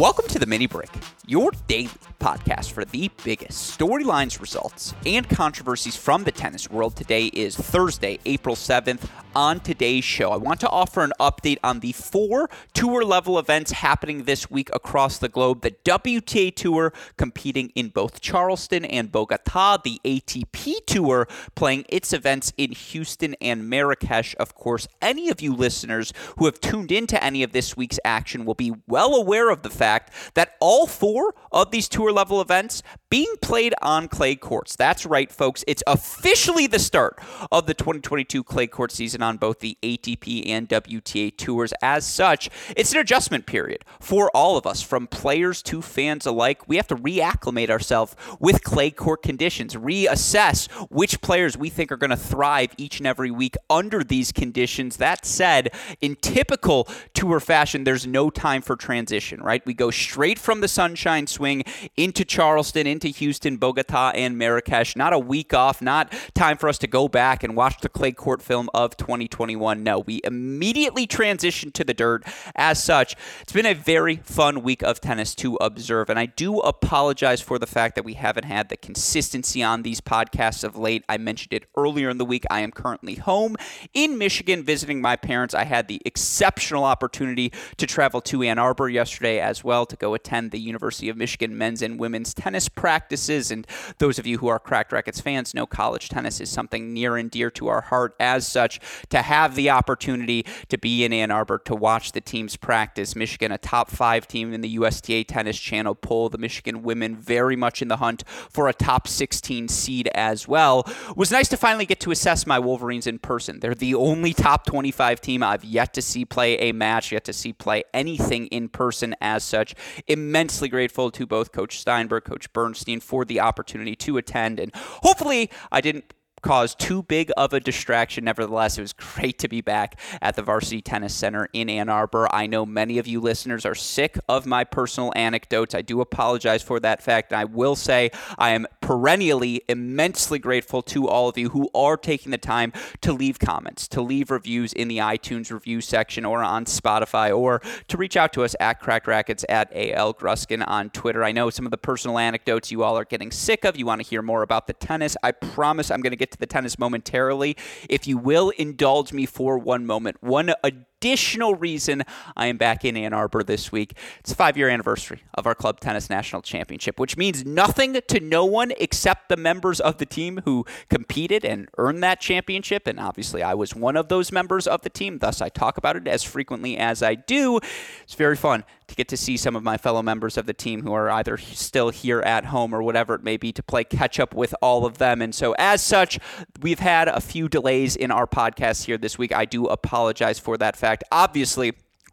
[0.00, 0.88] Welcome to the Mini Break,
[1.26, 1.90] your daily
[2.20, 6.96] podcast for the biggest storylines, results, and controversies from the tennis world.
[6.96, 9.06] Today is Thursday, April 7th.
[9.36, 13.70] On today's show, I want to offer an update on the four tour level events
[13.70, 15.60] happening this week across the globe.
[15.60, 22.52] The WTA Tour competing in both Charleston and Bogota, the ATP Tour playing its events
[22.56, 24.34] in Houston and Marrakesh.
[24.40, 28.44] Of course, any of you listeners who have tuned into any of this week's action
[28.44, 32.82] will be well aware of the fact that all four of these tour level events
[33.10, 34.76] being played on clay courts.
[34.76, 35.64] That's right, folks.
[35.66, 37.18] It's officially the start
[37.50, 41.72] of the 2022 clay court season on both the ATP and WTA tours.
[41.82, 46.68] As such, it's an adjustment period for all of us, from players to fans alike.
[46.68, 51.96] We have to reacclimate ourselves with clay court conditions, reassess which players we think are
[51.96, 54.98] going to thrive each and every week under these conditions.
[54.98, 59.66] That said, in typical tour fashion, there's no time for transition, right?
[59.66, 61.64] We go straight from the sunshine swing
[61.96, 64.96] into Charleston, into Houston, Bogota, and Marrakesh.
[64.96, 68.12] Not a week off, not time for us to go back and watch the clay
[68.12, 69.82] court film of 2021.
[69.82, 72.24] No, we immediately transitioned to the dirt.
[72.54, 76.60] As such, it's been a very fun week of tennis to observe, and I do
[76.60, 81.04] apologize for the fact that we haven't had the consistency on these podcasts of late.
[81.08, 82.44] I mentioned it earlier in the week.
[82.50, 83.56] I am currently home
[83.94, 85.54] in Michigan visiting my parents.
[85.54, 90.14] I had the exceptional opportunity to travel to Ann Arbor yesterday as well to go
[90.14, 93.52] attend the University of Michigan men's and women's tennis practices.
[93.52, 93.68] And
[93.98, 97.30] those of you who are Cracked Racquets fans know college tennis is something near and
[97.30, 98.16] dear to our heart.
[98.18, 98.80] As such,
[99.10, 103.52] to have the opportunity to be in Ann Arbor to watch the teams practice, Michigan,
[103.52, 107.80] a top five team in the USTA Tennis Channel poll, the Michigan women very much
[107.80, 110.84] in the hunt for a top 16 seed as well.
[111.14, 113.60] Was nice to finally get to assess my Wolverines in person.
[113.60, 117.32] They're the only top 25 team I've yet to see play a match, yet to
[117.32, 119.76] see play anything in person as such.
[120.08, 124.60] Immensely grateful to both Coach Steinberg, Coach Bernstein for the opportunity to attend.
[124.60, 128.24] And hopefully, I didn't cause too big of a distraction.
[128.24, 132.28] Nevertheless, it was great to be back at the Varsity Tennis Center in Ann Arbor.
[132.34, 135.74] I know many of you listeners are sick of my personal anecdotes.
[135.74, 137.32] I do apologize for that fact.
[137.32, 141.96] And I will say I am perennially immensely grateful to all of you who are
[141.96, 146.42] taking the time to leave comments, to leave reviews in the iTunes review section or
[146.42, 150.90] on Spotify, or to reach out to us at Cracked Racquets at AL Gruskin on
[150.90, 151.22] Twitter.
[151.22, 153.76] I know some of the personal anecdotes you all are getting sick of.
[153.76, 155.16] You want to hear more about the tennis.
[155.22, 157.56] I promise I'm going to get to the tennis momentarily.
[157.88, 162.02] If you will indulge me for one moment, one additional reason
[162.36, 163.94] I am back in Ann Arbor this week.
[164.18, 168.20] It's a five year anniversary of our Club Tennis National Championship, which means nothing to
[168.20, 172.86] no one except the members of the team who competed and earned that championship.
[172.86, 175.96] And obviously, I was one of those members of the team, thus, I talk about
[175.96, 177.60] it as frequently as I do.
[178.02, 180.82] It's very fun to get to see some of my fellow members of the team
[180.82, 184.18] who are either still here at home or whatever it may be to play catch
[184.18, 185.22] up with all of them.
[185.22, 186.18] And so, as such,
[186.60, 189.32] we've had a few delays in our podcast here this week.
[189.34, 191.72] I do apologize for that fact obviously,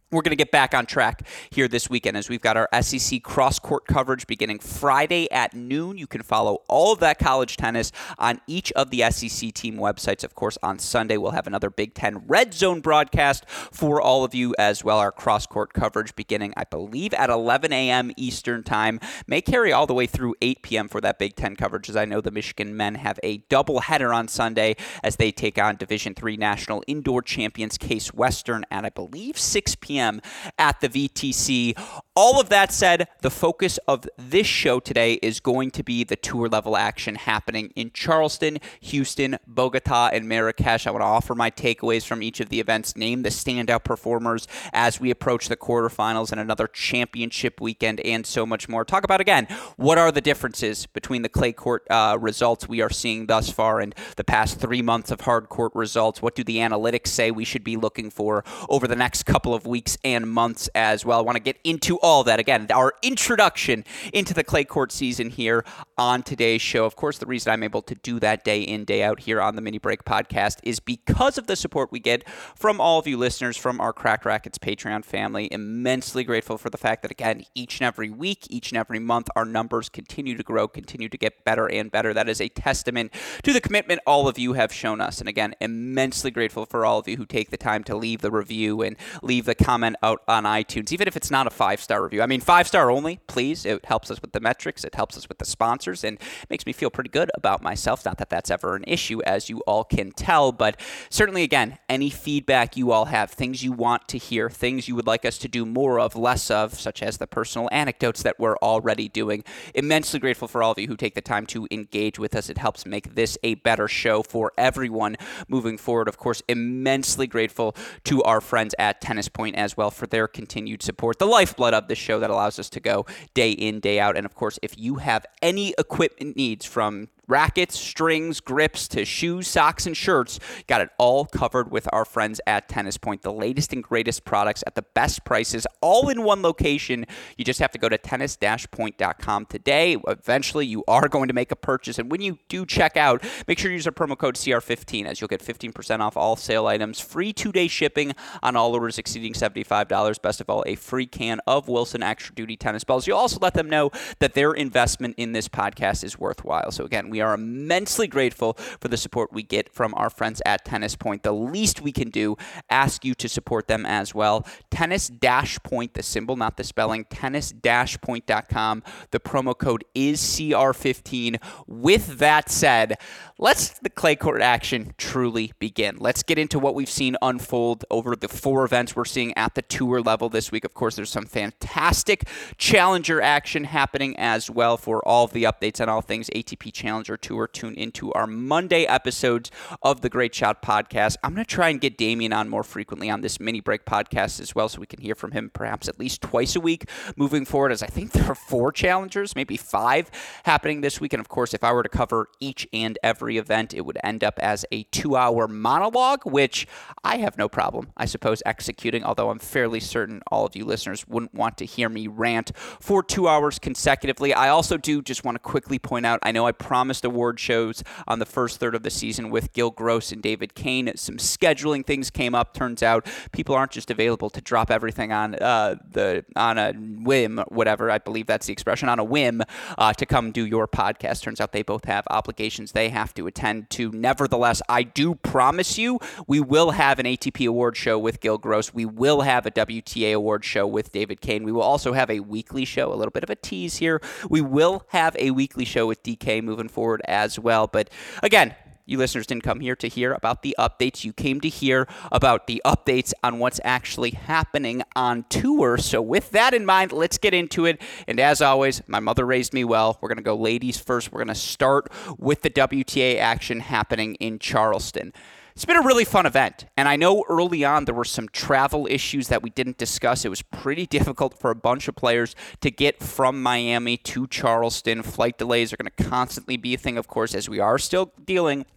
[0.09, 3.21] we're going to get back on track here this weekend as we've got our SEC
[3.23, 5.97] cross court coverage beginning Friday at noon.
[5.97, 10.23] You can follow all of that college tennis on each of the SEC team websites.
[10.23, 14.33] Of course, on Sunday, we'll have another Big Ten Red Zone broadcast for all of
[14.33, 14.97] you as well.
[14.97, 18.11] Our cross court coverage beginning, I believe, at 11 a.m.
[18.15, 19.01] Eastern Time.
[19.27, 20.87] May carry all the way through 8 p.m.
[20.87, 24.13] for that Big Ten coverage, as I know the Michigan men have a double header
[24.13, 28.89] on Sunday as they take on Division Three national indoor champions Case Western at, I
[28.89, 30.21] believe, 6 p.m p.m.
[30.59, 31.77] at the VTC.
[32.15, 36.15] All of that said, the focus of this show today is going to be the
[36.15, 40.87] tour level action happening in Charleston, Houston, Bogota, and Marrakesh.
[40.87, 44.47] I want to offer my takeaways from each of the events, name the standout performers
[44.73, 48.83] as we approach the quarterfinals and another championship weekend, and so much more.
[48.83, 49.45] Talk about again
[49.75, 53.79] what are the differences between the clay court uh, results we are seeing thus far
[53.79, 56.21] and the past three months of hard court results.
[56.21, 59.65] What do the analytics say we should be looking for over the next couple of
[59.65, 59.86] weeks?
[59.87, 61.19] Weeks and months as well.
[61.19, 62.67] I want to get into all that again.
[62.73, 65.63] Our introduction into the clay court season here
[65.97, 66.85] on today's show.
[66.85, 69.55] Of course, the reason I'm able to do that day in, day out here on
[69.55, 73.17] the Mini Break podcast is because of the support we get from all of you
[73.17, 75.47] listeners, from our Cracked Racquets Patreon family.
[75.51, 79.29] Immensely grateful for the fact that, again, each and every week, each and every month,
[79.35, 82.13] our numbers continue to grow, continue to get better and better.
[82.13, 83.13] That is a testament
[83.43, 85.19] to the commitment all of you have shown us.
[85.19, 88.31] And again, immensely grateful for all of you who take the time to leave the
[88.31, 92.03] review and leave the comment out on iTunes, even if it's not a five star
[92.03, 92.21] review.
[92.21, 93.65] I mean, five star only, please.
[93.65, 96.19] It helps us with the metrics, it helps us with the sponsors, and
[96.49, 98.05] makes me feel pretty good about myself.
[98.05, 100.79] Not that that's ever an issue, as you all can tell, but
[101.09, 105.07] certainly, again, any feedback you all have, things you want to hear, things you would
[105.07, 108.57] like us to do more of, less of, such as the personal anecdotes that we're
[108.57, 109.43] already doing.
[109.73, 112.49] Immensely grateful for all of you who take the time to engage with us.
[112.49, 116.07] It helps make this a better show for everyone moving forward.
[116.07, 117.75] Of course, immensely grateful
[118.05, 121.87] to our friends at Tennis Point as well for their continued support, the lifeblood of
[121.87, 124.15] the show that allows us to go day in, day out.
[124.15, 129.47] And of course, if you have any equipment needs from rackets, strings, grips to shoes,
[129.47, 130.39] socks, and shirts.
[130.67, 133.21] Got it all covered with our friends at Tennis Point.
[133.21, 137.05] The latest and greatest products at the best prices, all in one location.
[137.37, 138.37] You just have to go to tennis
[138.71, 139.97] point.com today.
[140.07, 141.99] Eventually, you are going to make a purchase.
[141.99, 145.19] And when you do check out, make sure you use our promo code CR15 as
[145.19, 149.33] you'll get 15% off all sale items, free two day shipping on all orders exceeding
[149.33, 150.21] $75.
[150.21, 153.07] Best of all, a free can of Wilson Extra Duty tennis balls.
[153.07, 156.71] You'll also let them know that their investment in this podcast is worthwhile.
[156.71, 160.39] So, again, we we are immensely grateful for the support we get from our friends
[160.45, 161.23] at Tennis Point.
[161.23, 162.37] The least we can do,
[162.69, 164.45] ask you to support them as well.
[164.69, 168.83] Tennis Dash Point, the symbol, not the spelling, tennis Dash point.com.
[169.09, 171.41] The promo code is CR15.
[171.65, 172.99] With that said,
[173.39, 175.97] let's the clay court action truly begin.
[175.99, 179.63] Let's get into what we've seen unfold over the four events we're seeing at the
[179.63, 180.65] tour level this week.
[180.65, 185.81] Of course, there's some fantastic challenger action happening as well for all of the updates
[185.81, 186.71] on all things ATP
[187.07, 189.49] Challenger Challenger Tour, tune into our Monday episodes
[189.81, 191.15] of the Great Shot podcast.
[191.23, 194.41] I'm going to try and get Damian on more frequently on this mini break podcast
[194.41, 197.45] as well, so we can hear from him perhaps at least twice a week moving
[197.45, 200.11] forward, as I think there are four challengers, maybe five
[200.43, 201.13] happening this week.
[201.13, 204.21] And of course, if I were to cover each and every event, it would end
[204.21, 206.67] up as a two hour monologue, which
[207.05, 211.07] I have no problem, I suppose, executing, although I'm fairly certain all of you listeners
[211.07, 212.51] wouldn't want to hear me rant
[212.81, 214.33] for two hours consecutively.
[214.33, 217.83] I also do just want to quickly point out I know I promised award shows
[218.07, 220.91] on the first third of the season with Gil Gross and David Kane.
[220.95, 222.53] Some scheduling things came up.
[222.53, 227.39] Turns out people aren't just available to drop everything on uh, the on a whim,
[227.47, 229.41] whatever I believe that's the expression, on a whim
[229.77, 231.21] uh, to come do your podcast.
[231.21, 233.91] Turns out they both have obligations they have to attend to.
[233.91, 238.73] Nevertheless, I do promise you we will have an ATP award show with Gil Gross.
[238.73, 241.43] We will have a WTA award show with David Kane.
[241.43, 244.01] We will also have a weekly show, a little bit of a tease here.
[244.29, 247.67] We will have a weekly show with DK moving forward forward as well.
[247.67, 247.89] But
[248.23, 248.55] again,
[248.85, 251.03] you listeners didn't come here to hear about the updates.
[251.03, 255.77] You came to hear about the updates on what's actually happening on tour.
[255.77, 257.81] So, with that in mind, let's get into it.
[258.07, 259.97] And as always, my mother raised me well.
[259.99, 261.11] We're going to go ladies first.
[261.11, 265.11] We're going to start with the WTA action happening in Charleston.
[265.57, 266.65] It's been a really fun event.
[266.77, 270.23] And I know early on there were some travel issues that we didn't discuss.
[270.23, 275.01] It was pretty difficult for a bunch of players to get from Miami to Charleston.
[275.01, 278.13] Flight delays are going to constantly be a thing, of course, as we are still
[278.23, 278.67] dealing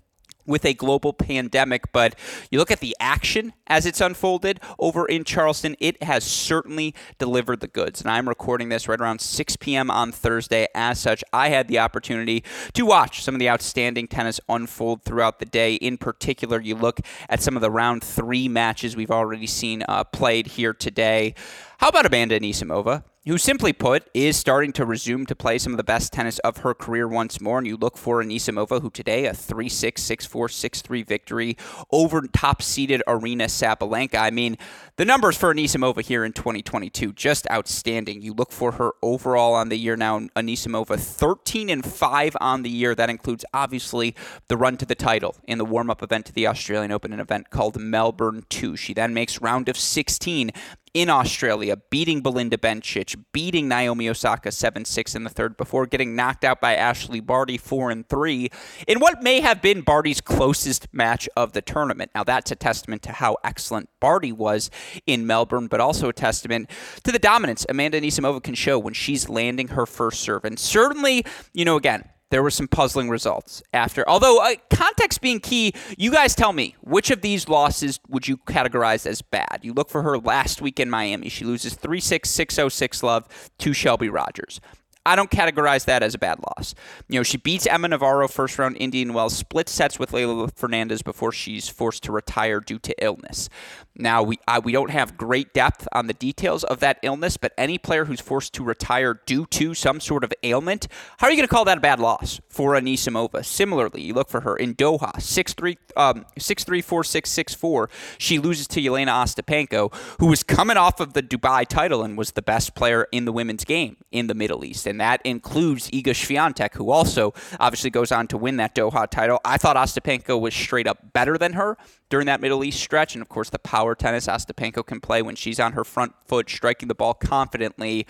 [0.46, 2.14] with a global pandemic, but
[2.50, 7.61] you look at the action as it's unfolded over in Charleston, it has certainly delivered
[7.61, 8.00] the goods.
[8.00, 9.90] And I'm recording this right around 6 p.m.
[9.90, 10.66] on Thursday.
[10.75, 12.42] As such, I had the opportunity
[12.75, 15.75] to watch some of the outstanding tennis unfold throughout the day.
[15.75, 20.04] In particular, you look at some of the round three matches we've already seen uh,
[20.04, 21.35] played here today.
[21.78, 23.04] How about Amanda Anisimova?
[23.26, 26.58] Who simply put is starting to resume to play some of the best tennis of
[26.58, 27.58] her career once more.
[27.58, 31.56] And you look for Anisimova, who today a 3 6, 6 4, 6 3 victory
[31.92, 34.18] over top seeded Aryna Sabalenka.
[34.18, 34.56] I mean,
[34.96, 38.22] the numbers for Anisimova here in 2022, just outstanding.
[38.22, 42.70] You look for her overall on the year now, Anisimova 13 and 5 on the
[42.70, 42.94] year.
[42.94, 44.14] That includes obviously
[44.48, 47.20] the run to the title in the warm up event to the Australian Open, an
[47.20, 48.76] event called Melbourne 2.
[48.76, 50.52] She then makes round of 16
[50.92, 56.44] in Australia, beating Belinda Bencic, beating Naomi Osaka 7-6 in the third before getting knocked
[56.44, 58.50] out by Ashley Barty 4 and 3
[58.88, 62.11] in what may have been Barty's closest match of the tournament.
[62.14, 64.70] Now that's a testament to how excellent Barty was
[65.06, 66.70] in Melbourne, but also a testament
[67.04, 70.44] to the dominance Amanda Anisimova can show when she's landing her first serve.
[70.44, 74.08] And certainly, you know, again, there were some puzzling results after.
[74.08, 78.38] Although uh, context being key, you guys tell me which of these losses would you
[78.38, 79.60] categorize as bad?
[79.62, 81.28] You look for her last week in Miami.
[81.28, 84.60] She loses 3 6 6 0 6 love to Shelby Rogers.
[85.06, 86.75] I don't categorize that as a bad loss.
[87.08, 91.00] You know, she beats Emma Navarro first round Indian Wells, split sets with Leylah Fernandez
[91.00, 93.49] before she's forced to retire due to illness.
[93.97, 97.78] Now, we we don't have great depth on the details of that illness, but any
[97.78, 100.87] player who's forced to retire due to some sort of ailment,
[101.18, 103.44] how are you going to call that a bad loss for Anisimova?
[103.44, 108.38] Similarly, you look for her in Doha, 6'3", um, 6'3", 4 6 6 4 She
[108.38, 112.42] loses to Jelena Ostapenko, who was coming off of the Dubai title and was the
[112.42, 116.75] best player in the women's game in the Middle East and that includes Iga Swiatek,
[116.75, 119.40] who also obviously goes on to win that Doha title.
[119.44, 121.76] I thought Ostapenko was straight up better than her
[122.09, 125.37] during that Middle East stretch, and of course the power tennis Ostapenko can play when
[125.37, 128.06] she's on her front foot, striking the ball confidently.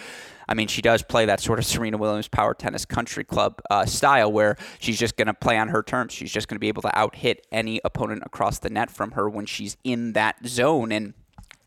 [0.48, 3.86] I mean, she does play that sort of Serena Williams power tennis country club uh,
[3.86, 6.12] style where she's just going to play on her terms.
[6.12, 9.12] She's just going to be able to out hit any opponent across the net from
[9.12, 10.92] her when she's in that zone.
[10.92, 11.14] And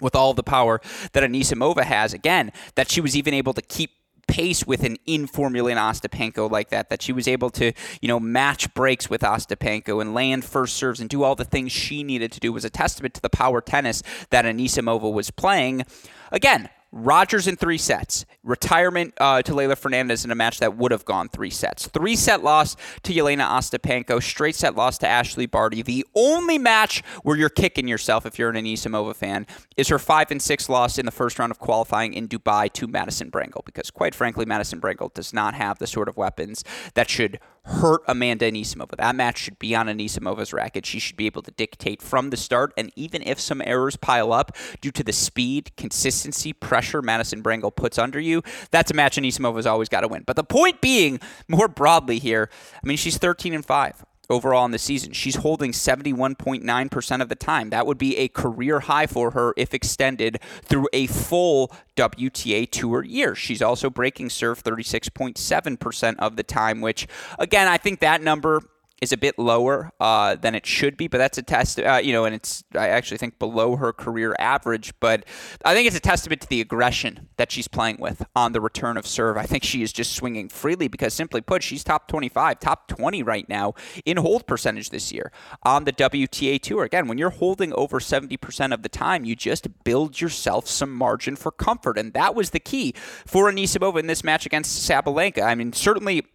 [0.02, 0.82] with all the power
[1.14, 3.92] that Anisimova has, again, that she was even able to keep
[4.28, 8.20] pace with an in Formula Ostapenko like that, that she was able to, you know,
[8.20, 12.32] match breaks with Ostapenko and land first serves and do all the things she needed
[12.32, 15.84] to do was a testament to the power tennis that Anisimova was playing.
[16.32, 18.24] Again, Rogers in three sets.
[18.44, 21.88] Retirement uh, to Leylah Fernandez in a match that would have gone three sets.
[21.88, 24.22] Three set loss to Jelena Ostapenko.
[24.22, 25.82] Straight set loss to Ashley Barty.
[25.82, 30.30] The only match where you're kicking yourself if you're an Anisimova fan is her five
[30.30, 33.66] and six loss in the first round of qualifying in Dubai to Madison Brengle.
[33.66, 38.02] Because quite frankly, Madison Brengle does not have the sort of weapons that should hurt
[38.08, 38.98] Amanda Anisimova.
[38.98, 40.86] That match should be on Anisimova's racket.
[40.86, 42.74] She should be able to dictate from the start.
[42.78, 47.76] And even if some errors pile up due to the speed, consistency, pressure Madison Brengle
[47.76, 50.24] puts under you, that's a match Anisimova's always got to win.
[50.26, 54.72] But the point being, more broadly here, I mean, she's 13 and 5 overall in
[54.72, 55.14] the season.
[55.14, 57.70] She's holding 71.9% of the time.
[57.70, 63.04] That would be a career high for her if extended through a full WTA Tour
[63.04, 63.36] year.
[63.36, 68.62] She's also breaking serve 36.7% of the time, which, again, I think that number
[69.04, 72.12] is a bit lower uh, than it should be, but that's a test, uh, you
[72.12, 74.94] know, and it's, I actually think, below her career average.
[75.00, 75.26] But
[75.64, 78.98] I think it's a testament to the aggression that she's playing with on the return
[78.98, 79.38] of serve.
[79.38, 83.22] I think she is just swinging freely because, simply put, she's top 25, top 20
[83.22, 83.74] right now
[84.06, 85.32] in hold percentage this year
[85.64, 86.84] on the WTA Tour.
[86.84, 91.36] Again, when you're holding over 70% of the time, you just build yourself some margin
[91.36, 91.98] for comfort.
[91.98, 92.94] And that was the key
[93.26, 95.44] for Anisimova in this match against Sabalenka.
[95.44, 96.26] I mean, certainly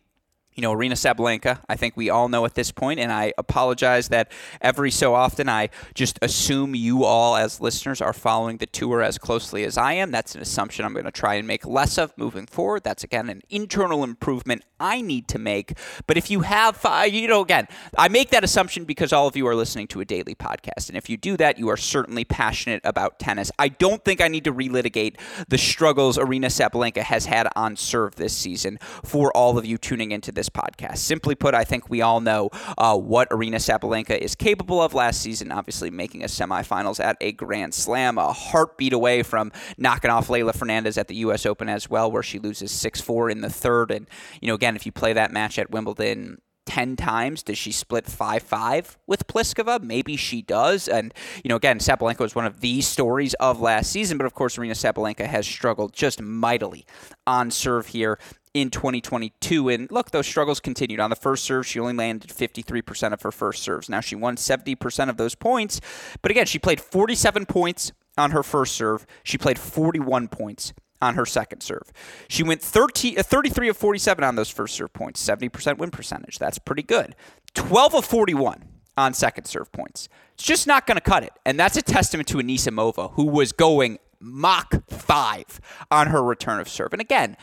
[0.58, 4.08] you know, Aryna Sabalenka, I think we all know at this point, and I apologize
[4.08, 9.00] that every so often I just assume you all, as listeners, are following the tour
[9.00, 10.10] as closely as I am.
[10.10, 12.82] That's an assumption I'm going to try and make less of moving forward.
[12.82, 15.78] That's, again, an internal improvement I need to make.
[16.08, 19.46] But if you have, you know, again, I make that assumption because all of you
[19.46, 20.88] are listening to a daily podcast.
[20.88, 23.52] And if you do that, you are certainly passionate about tennis.
[23.60, 28.16] I don't think I need to relitigate the struggles Aryna Sabalenka has had on serve
[28.16, 30.98] this season for all of you tuning into this this podcast.
[30.98, 35.20] Simply put, I think we all know uh, what Aryna Sabalenka is capable of last
[35.20, 40.28] season, obviously making a semifinals at a Grand Slam, a heartbeat away from knocking off
[40.28, 41.46] Leylah Fernandez at the U.S.
[41.46, 43.90] Open as well, where she loses 6 4 in the third.
[43.90, 44.06] And,
[44.40, 47.42] you know, again, if you play that match at Wimbledon, 10 times.
[47.42, 49.82] Does she split 5 5 with Pliskova?
[49.82, 50.86] Maybe she does.
[50.86, 54.34] And, you know, again, Sabalenka was one of the stories of last season, but of
[54.34, 56.84] course, Aryna Sabalenka has struggled just mightily
[57.26, 58.18] on serve here
[58.60, 59.68] in 2022.
[59.68, 61.00] And look, those struggles continued.
[61.00, 63.88] On the first serve, she only landed 53% of her first serves.
[63.88, 65.80] Now she won 70% of those points.
[66.22, 69.06] But again, she played 47 points on her first serve.
[69.22, 71.92] She played 41 points on her second serve.
[72.28, 76.38] She went 30, uh, 33 of 47 on those first serve points, 70% win percentage.
[76.38, 77.14] That's pretty good.
[77.54, 78.64] 12 of 41
[78.96, 80.08] on second serve points.
[80.34, 81.32] It's just not going to cut it.
[81.46, 85.60] And that's a testament to Anisimova, who was going Mach 5
[85.90, 86.92] on her return of serve.
[86.92, 87.36] And again,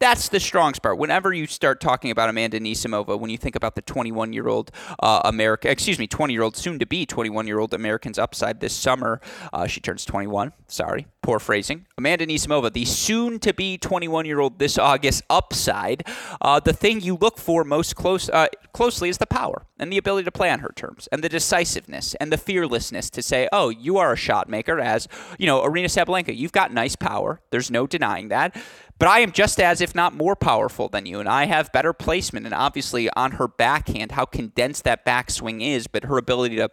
[0.00, 0.96] that's the strong part.
[0.96, 4.70] Whenever you start talking about Amanda Anisimova, when you think about the 21 year old
[4.98, 8.60] uh, America, excuse me, 20 year old, soon to be 21 year old Americans upside
[8.60, 9.20] this summer,
[9.52, 10.52] uh, she turns 21.
[10.68, 11.86] Sorry, poor phrasing.
[11.98, 16.02] Amanda Anisimova, the soon to be 21 year old this August upside.
[16.40, 19.98] Uh, the thing you look for most close uh, closely is the power and the
[19.98, 23.68] ability to play on her terms, and the decisiveness and the fearlessness to say, "Oh,
[23.68, 27.40] you are a shot maker." As you know, Aryna Sabalenka, you've got nice power.
[27.50, 28.56] There's no denying that.
[29.00, 31.94] But I am just as, if not more powerful than you, and I have better
[31.94, 32.44] placement.
[32.44, 36.68] And obviously, on her backhand, how condensed that backswing is, but her ability to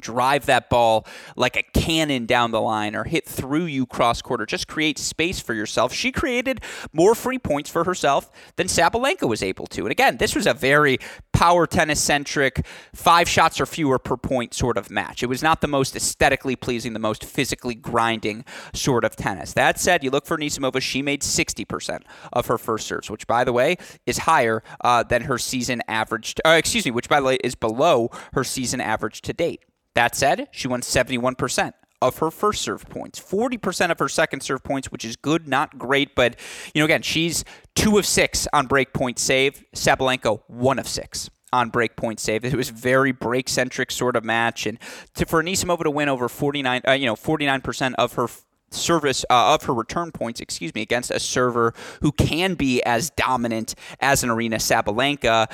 [0.00, 4.40] drive that ball like a cannon down the line or hit through you cross court
[4.40, 5.92] or just create space for yourself.
[5.92, 6.60] She created
[6.92, 9.82] more free points for herself than Sabalenka was able to.
[9.82, 10.98] And again, this was a very
[11.32, 15.22] power tennis centric, five shots or fewer per point sort of match.
[15.22, 19.52] It was not the most aesthetically pleasing, the most physically grinding sort of tennis.
[19.54, 22.02] That said, you look for Anisimova, she made 60%
[22.32, 23.76] of her first serves, which by the way
[24.06, 27.54] is higher uh, than her season average, uh, excuse me, which by the way is
[27.54, 29.64] below her season average to date.
[29.94, 34.62] That said, she won 71% of her first serve points, 40% of her second serve
[34.62, 36.14] points, which is good, not great.
[36.14, 36.36] But,
[36.74, 37.44] you know, again, she's
[37.74, 39.64] two of six on break point save.
[39.74, 42.44] Sabalenka, one of six on break point save.
[42.44, 44.66] It was very break centric sort of match.
[44.66, 44.78] And
[45.14, 48.28] to, for Anisimova to win over 49, uh, you know, 49% of her
[48.70, 53.10] service uh, of her return points, excuse me, against a server who can be as
[53.10, 55.50] dominant as an Aryna Sabalenka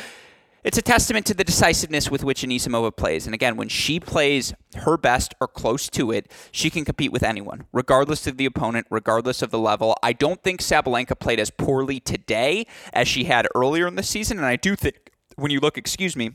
[0.67, 3.25] it's a testament to the decisiveness with which Anisimova plays.
[3.25, 7.23] And again, when she plays her best or close to it, she can compete with
[7.23, 9.97] anyone, regardless of the opponent, regardless of the level.
[10.03, 14.39] I don't think Sabalenka played as poorly today as she had earlier in the season.
[14.39, 14.97] And I do think
[15.37, 16.33] when you look, excuse me,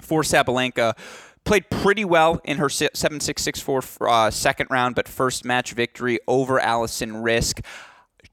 [0.00, 0.96] for Sabalenka,
[1.42, 7.14] played pretty well in her 7-6-6-4 uh, second round, but first match victory over Alison
[7.14, 7.64] Riske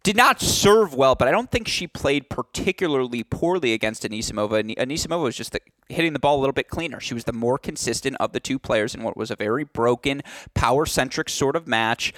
[0.03, 4.75] did not serve well, but I don't think she played particularly poorly against Anisimova.
[4.75, 6.99] Anisimova was just the, hitting the ball a little bit cleaner.
[6.99, 10.21] She was the more consistent of the two players in what was a very broken,
[10.53, 12.13] power centric sort of match.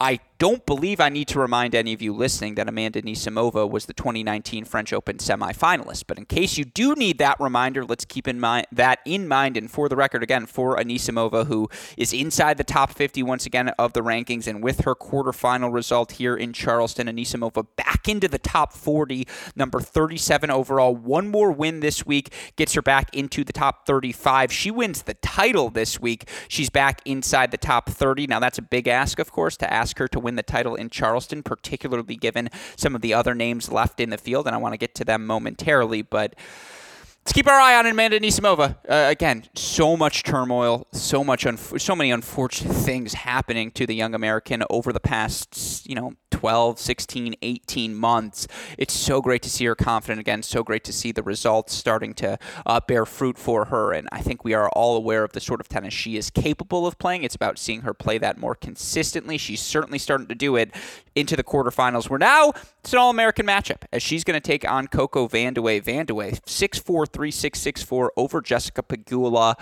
[0.00, 3.86] I don't believe I need to remind any of you listening that Amanda Anisimova was
[3.86, 6.04] the 2019 French Open semifinalist.
[6.06, 9.56] But in case you do need that reminder, let's keep in mind that in mind.
[9.56, 13.70] And for the record, again, for Anisimova, who is inside the top 50 once again
[13.70, 18.38] of the rankings, and with her quarterfinal result here in Charleston, Anisimova back into the
[18.38, 19.26] top 40,
[19.56, 20.94] number 37 overall.
[20.94, 24.52] One more win this week gets her back into the top 35.
[24.52, 26.28] She wins the title this week.
[26.46, 28.28] She's back inside the top 30.
[28.28, 30.74] Now that's a big ask, of course, to ask her to win win the title
[30.74, 34.58] in Charleston, particularly given some of the other names left in the field, and I
[34.58, 36.02] want to get to them momentarily.
[36.02, 36.34] But
[37.28, 38.76] let's keep our eye on Amanda Anisimova.
[38.88, 44.14] Uh, again, so much turmoil, so much, so many unfortunate things happening to the young
[44.14, 48.46] American over the past, you know, 12, 16, 18 months.
[48.78, 50.42] It's so great to see her confident again.
[50.42, 53.92] So great to see the results starting to uh, bear fruit for her.
[53.92, 56.86] And I think we are all aware of the sort of tennis she is capable
[56.86, 57.24] of playing.
[57.24, 59.36] It's about seeing her play that more consistently.
[59.36, 60.74] She's certainly starting to do it
[61.18, 62.08] into the quarterfinals.
[62.08, 65.82] Where now it's an All American matchup as she's going to take on Coco Vandeweghe.
[65.82, 69.54] Vandeweghe, 6'4, 3 6 6 4 over Jessica Pegula.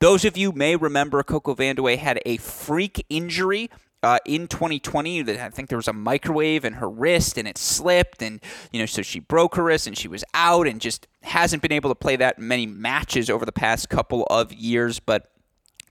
[0.00, 3.70] Those of you may remember Coco Vandeweghe had a freak injury
[4.02, 8.20] uh, in 2020 I think there was a microwave in her wrist and it slipped
[8.20, 8.40] and
[8.72, 11.72] you know so she broke her wrist and she was out and just hasn't been
[11.72, 15.31] able to play that many matches over the past couple of years but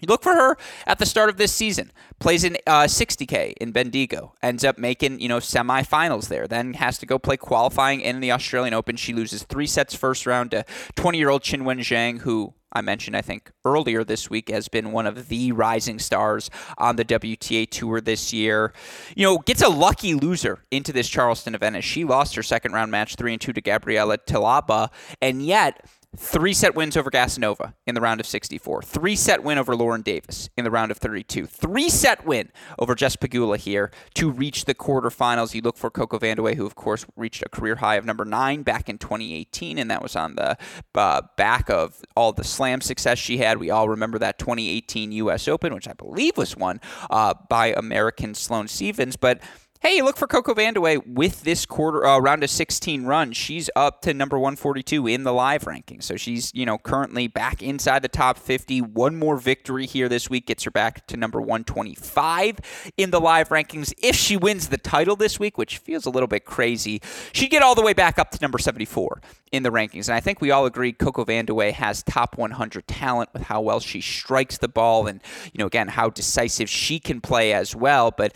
[0.02, 1.92] you look for her at the start of this season.
[2.20, 4.34] Plays in uh, 60k in Bendigo.
[4.42, 6.48] Ends up making you know semifinals there.
[6.48, 8.96] Then has to go play qualifying in the Australian Open.
[8.96, 13.18] She loses three sets first round to 20 year old Qinwen Zhang, who I mentioned,
[13.18, 17.70] I think, earlier this week has been one of the rising stars on the WTA
[17.70, 18.74] Tour this year.
[19.16, 22.72] You know, gets a lucky loser into this Charleston event as she lost her second
[22.72, 24.90] round match 3 and 2 to Gabriela Tilaba,
[25.22, 25.86] and yet
[26.18, 28.82] Three set wins over Gasanova in the round of 64.
[28.82, 31.46] Three set win over Lauren Davis in the round of 32.
[31.46, 35.54] Three set win over Jess Pegula here to reach the quarterfinals.
[35.54, 38.64] You look for Coco Vandeweghe, who, of course, reached a career high of number nine
[38.64, 40.58] back in 2018, and that was on the
[40.96, 43.58] uh, back of all the slam success she had.
[43.58, 45.48] We all remember that 2018 U.S.
[45.48, 49.16] Open, which I believe was won uh, by American Sloane Stevens.
[49.16, 49.40] But
[49.82, 53.32] hey, look for Coco Vandeweghe with this quarter uh, round of 16 run.
[53.32, 56.02] She's up to number 142 in the live ranking.
[56.02, 58.80] So she's, you know, currently back inside the top 50.
[58.82, 63.50] One more victory here this week gets her back to number 125 in the live
[63.50, 63.92] rankings.
[63.98, 67.02] If she wins the title this week, which feels a little bit crazy,
[67.34, 69.20] she'd get all the way back up to number 74
[69.52, 70.08] in the rankings.
[70.08, 73.80] And I think we all agree Coco Vandeweghe has top 100 talent with how well
[73.80, 78.12] she strikes the ball and, you know, again, how decisive she can play as well.
[78.12, 78.36] But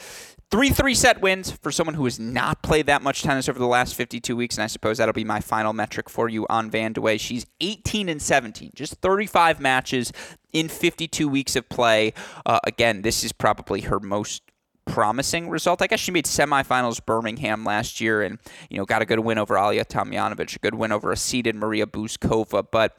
[0.51, 3.65] Three three set wins for someone who has not played that much tennis over the
[3.65, 7.19] last 52 weeks, and I suppose that'll be my final metric for you on Vandeweghe.
[7.19, 10.13] She's 18 and 17, just 35 matches
[10.53, 12.13] in 52 weeks of play.
[12.45, 14.43] Uh, again, this is probably her most
[14.85, 15.81] promising result.
[15.81, 18.37] I guess she made semifinals Birmingham last year and,
[18.69, 21.55] you know, got a good win over Ajla Tomljanovic, a good win over a seeded
[21.55, 22.95] Maria Bouzkova, but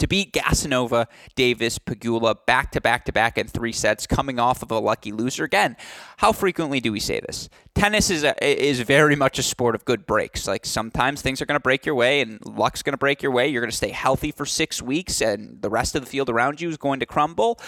[0.00, 4.62] to beat Gasanova, Davis, Pegula back to back to back in three sets, coming off
[4.62, 5.44] of a lucky loser.
[5.44, 5.76] Again,
[6.18, 7.48] how frequently do we say this?
[7.74, 10.48] Tennis is a, is very much a sport of good breaks.
[10.48, 13.32] Like sometimes things are going to break your way, and luck's going to break your
[13.32, 13.48] way.
[13.48, 16.60] You're going to stay healthy for six weeks, and the rest of the field around
[16.60, 17.60] you is going to crumble.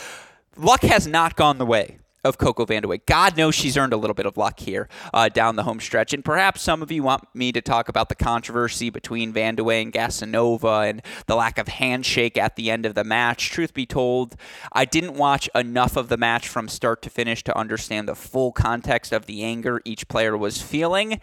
[0.57, 3.05] luck has not gone the way of Coco Vandeweghe.
[3.07, 6.13] God knows she's earned a little bit of luck here uh, down the home stretch.
[6.13, 9.93] And perhaps some of you want me to talk about the controversy between Vandeweghe and
[9.93, 13.51] Gasanova and the lack of handshake at the end of the match.
[13.51, 14.37] Truth be told,
[14.73, 18.53] I didn't watch enough of the match from start to finish to understand the full
[18.53, 21.21] context of the anger each player was feeling.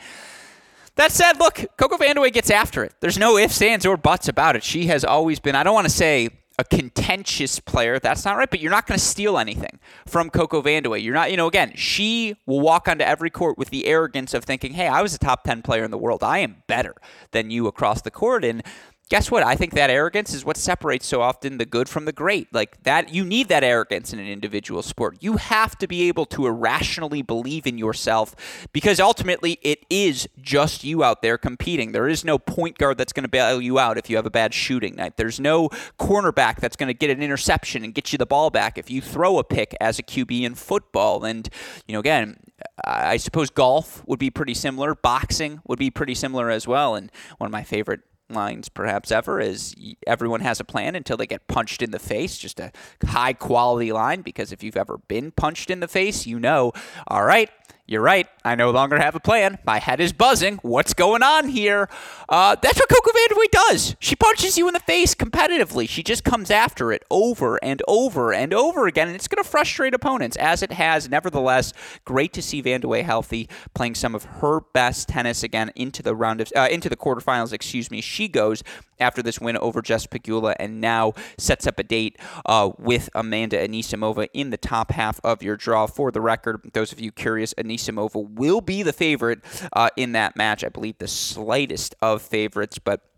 [0.96, 2.94] That said, look, Coco Vandeweghe gets after it.
[3.00, 4.66] There's no ifs, ands, or buts about it.
[4.66, 8.00] She has always been, I don't want to say a contentious player.
[8.00, 11.02] That's not right, but you're not going to steal anything from Coco Vandeweghe.
[11.02, 14.43] You're not, you know, again, she will walk onto every court with the arrogance of
[14.43, 16.22] thinking, hey, I was a top 10 player in the world.
[16.22, 16.95] I am better
[17.32, 18.43] than you across the court.
[18.43, 18.62] And
[19.10, 19.43] guess what?
[19.43, 22.54] I think that arrogance is what separates so often the good from the great.
[22.54, 25.17] Like that, you need that arrogance in an individual sport.
[25.19, 28.36] You have to be able to irrationally believe in yourself
[28.72, 31.91] because ultimately it is just you out there competing.
[31.91, 34.32] There is no point guard that's going to bail you out if you have a
[34.32, 35.17] bad shooting night.
[35.17, 35.69] There's no
[36.00, 39.02] cornerback that's going to get an interception and get you the ball back if you
[39.02, 41.26] throw a pick as a QB in football.
[41.26, 41.50] And,
[41.88, 42.38] you know, again,
[42.86, 44.93] I suppose golf would be pretty similar.
[44.93, 46.93] Boxing would be pretty similar as well.
[46.93, 51.28] And one of my favorite lines perhaps ever is everyone has a plan until they
[51.28, 52.72] get punched in the face just a
[53.06, 56.72] high quality line because if you've ever been punched in the face you know.
[57.08, 57.50] All right
[57.89, 58.28] you're right.
[58.45, 59.58] I no longer have a plan.
[59.65, 60.60] My head is buzzing.
[60.62, 61.89] What's going on here?
[62.30, 63.95] Uh, that's what Coco Vandeweghe does.
[63.99, 65.89] She punches you in the face competitively.
[65.89, 69.49] She just comes after it over and over and over again, and it's going to
[69.49, 71.10] frustrate opponents, as it has.
[71.10, 71.73] Nevertheless,
[72.06, 76.41] great to see Vandeweghe healthy, playing some of her best tennis again into the round
[76.41, 77.54] of uh, into the quarterfinals.
[77.54, 78.02] Excuse me.
[78.02, 78.62] She goes
[79.00, 83.58] after this win over Jess Pegula and now sets up a date uh, with Amanda
[83.58, 85.88] Anisimova in the top half of your draw.
[85.88, 89.40] For the record, those of you curious, Anisimova will be the favorite
[89.74, 90.64] uh, in that match.
[90.64, 93.09] I believe the slightest of favorites, but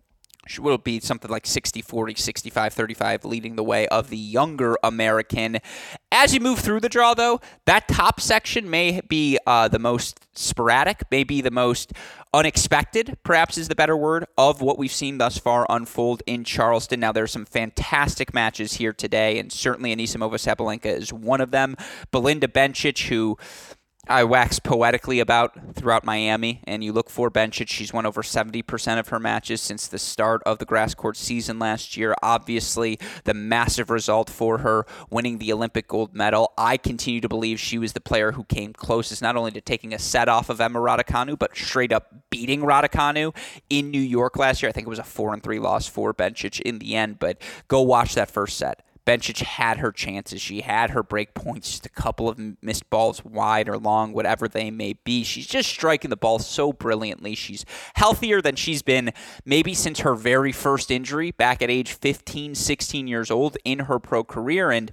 [0.60, 5.60] will be something like 60 40, 65 35, leading the way of the younger American.
[6.12, 10.28] As you move through the draw, though, that top section may be uh, the most
[10.34, 11.94] sporadic, may be the most
[12.34, 17.00] unexpected, perhaps is the better word, of what we've seen thus far unfold in Charleston.
[17.00, 21.76] Now, there's some fantastic matches here today, and certainly Anisimova Sabalenka is one of them.
[22.12, 23.38] Belinda Bencic, who
[24.08, 27.70] I wax poetically about throughout Miami, and you look for Bencic.
[27.70, 31.60] She's won over 70% of her matches since the start of the grass court season
[31.60, 32.16] last year.
[32.24, 36.52] Obviously, the massive result for her winning the Olympic gold medal.
[36.58, 39.94] I continue to believe she was the player who came closest not only to taking
[39.94, 43.36] a set off of Emma Raducanu, but straight up beating Raducanu
[43.70, 44.70] in New York last year.
[44.70, 47.40] I think it was a 4 and 3 loss for Bencic in the end, but
[47.68, 48.84] go watch that first set.
[49.06, 50.42] Bencic had her chances.
[50.42, 54.48] She had her break points, just a couple of missed balls wide or long, whatever
[54.48, 55.24] they may be.
[55.24, 57.34] She's just striking the ball so brilliantly.
[57.34, 59.12] She's healthier than she's been
[59.44, 63.98] maybe since her very first injury back at age 15, 16 years old in her
[63.98, 64.70] pro career.
[64.70, 64.92] And,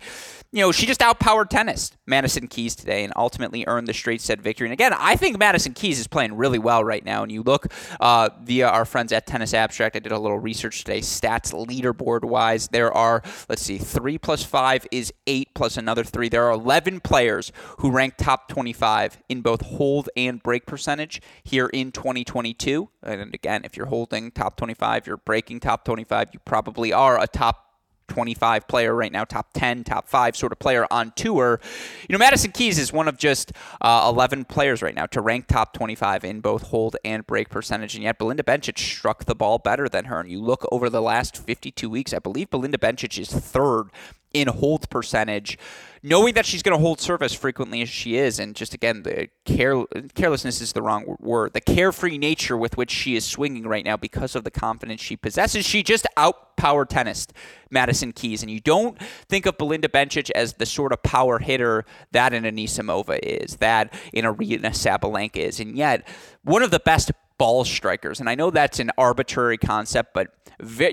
[0.53, 4.41] you know, she just outpowered tennis, Madison Keys today, and ultimately earned the straight set
[4.41, 4.69] victory.
[4.69, 7.23] And again, I think Madison Keys is playing really well right now.
[7.23, 10.79] And you look uh, via our friends at Tennis Abstract, I did a little research
[10.79, 12.69] today, stats leaderboard wise.
[12.69, 16.29] There are, let's see, three plus five is eight plus another three.
[16.29, 21.67] There are 11 players who rank top 25 in both hold and break percentage here
[21.67, 22.89] in 2022.
[23.03, 27.27] And again, if you're holding top 25, you're breaking top 25, you probably are a
[27.27, 27.68] top
[28.09, 31.61] 25 player right now, top 10, top 5 sort of player on tour.
[32.09, 35.47] You know, Madison Keys is one of just uh, 11 players right now to rank
[35.47, 39.59] top 25 in both hold and break percentage, and yet Belinda Bencic struck the ball
[39.59, 40.21] better than her.
[40.21, 43.91] And you look over the last 52 weeks, I believe Belinda Bencic is third
[44.41, 45.59] in hold percentage,
[46.03, 49.03] knowing that she's going to hold serve as frequently as she is, and just again,
[49.03, 51.53] the care carelessness is the wrong word.
[51.55, 55.17] The carefree nature with which she is swinging right now because of the confidence she
[55.17, 57.27] possesses, she just outpower tennis
[57.71, 61.85] Madison Keys, and you don't think of Belinda Bencic as the sort of power hitter
[62.13, 66.07] that an Anisimova is, that in Aryna Sabalenka is, and yet
[66.45, 68.21] one of the best ball strikers.
[68.21, 70.29] And I know that's an arbitrary concept, but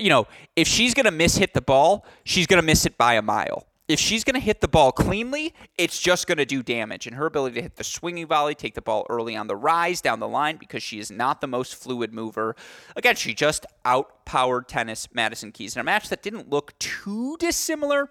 [0.00, 2.96] you know, if she's going to miss hit the ball, she's going to miss it
[2.96, 3.66] by a mile.
[3.88, 7.06] If she's going to hit the ball cleanly, it's just going to do damage.
[7.06, 10.00] And her ability to hit the swinging volley, take the ball early on the rise
[10.00, 12.56] down the line because she is not the most fluid mover.
[12.96, 18.10] Again, she just outpowered tennis Madison Keys in a match that didn't look too dissimilar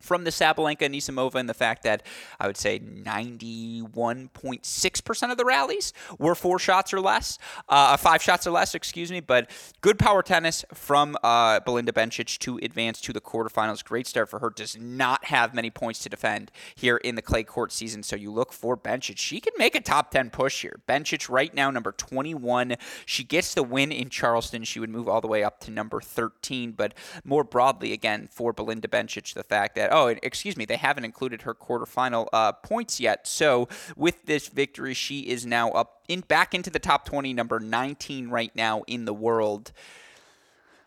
[0.00, 0.94] from the Sabalenka and
[1.34, 2.02] and the fact that
[2.38, 8.46] I would say 91.6% of the rallies were four shots or less, uh, five shots
[8.46, 9.20] or less, excuse me.
[9.20, 13.84] But good power tennis from uh, Belinda Bencic to advance to the quarterfinals.
[13.84, 14.50] Great start for her.
[14.50, 18.02] Does not have many points to defend here in the clay court season.
[18.02, 19.18] So you look for Bencic.
[19.18, 20.80] She can make a top 10 push here.
[20.88, 22.76] Bencic right now, number 21.
[23.06, 24.64] She gets the win in Charleston.
[24.64, 26.72] She would move all the way up to number 13.
[26.72, 29.87] But more broadly, again, for Belinda Bencic, the fact that.
[29.90, 33.26] Oh, excuse me, they haven't included her quarterfinal uh, points yet.
[33.26, 37.60] So with this victory, she is now up in back into the top 20, number
[37.60, 39.72] 19 right now in the world.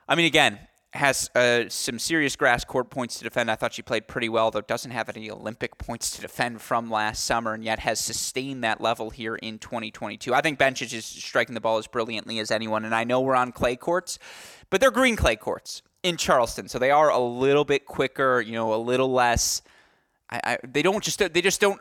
[0.07, 0.59] I mean, again,
[0.93, 3.49] has uh, some serious grass court points to defend.
[3.49, 6.91] I thought she played pretty well, though doesn't have any Olympic points to defend from
[6.91, 10.33] last summer, and yet has sustained that level here in 2022.
[10.33, 13.35] I think Bencic is striking the ball as brilliantly as anyone, and I know we're
[13.35, 14.19] on clay courts,
[14.69, 18.53] but they're green clay courts in Charleston, so they are a little bit quicker, you
[18.53, 19.61] know, a little less
[20.31, 21.79] I, I, they don't just they just don't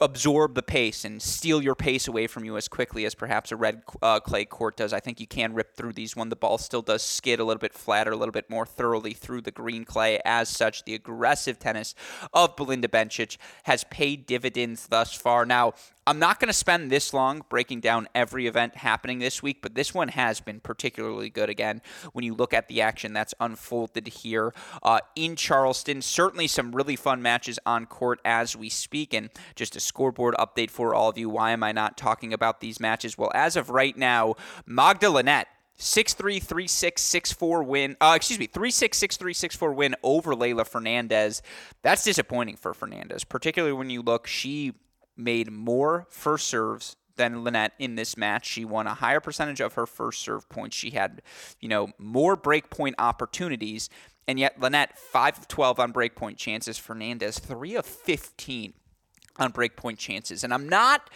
[0.00, 3.56] absorb the pace and steal your pace away from you as quickly as perhaps a
[3.56, 4.92] red uh, clay court does.
[4.92, 7.60] I think you can rip through these when the ball still does skid a little
[7.60, 10.20] bit flatter, a little bit more thoroughly through the green clay.
[10.24, 11.94] As such, the aggressive tennis
[12.32, 15.44] of Belinda Bencic has paid dividends thus far.
[15.46, 15.74] Now,
[16.06, 19.76] I'm not going to spend this long breaking down every event happening this week, but
[19.76, 21.82] this one has been particularly good again
[22.14, 24.52] when you look at the action that's unfolded here
[24.82, 26.02] uh, in Charleston.
[26.02, 29.14] Certainly some really fun matches on court as we speak.
[29.14, 29.30] And
[29.60, 31.28] just a scoreboard update for all of you.
[31.28, 33.18] Why am I not talking about these matches?
[33.18, 35.10] Well, as of right now, Magda
[35.76, 37.94] six four win.
[38.00, 41.42] Uh, excuse me, three six six three six four win over Leylah Fernandez.
[41.82, 44.26] That's disappointing for Fernandez, particularly when you look.
[44.26, 44.72] She
[45.14, 48.46] made more first serves than Linette in this match.
[48.46, 50.74] She won a higher percentage of her first serve points.
[50.74, 51.20] She had,
[51.60, 53.90] you know, more break point opportunities.
[54.26, 56.78] And yet Linette, 5 of 12 on break point chances.
[56.78, 58.74] Fernandez, 3 of 15
[59.40, 60.44] on break point chances.
[60.44, 61.10] And I'm not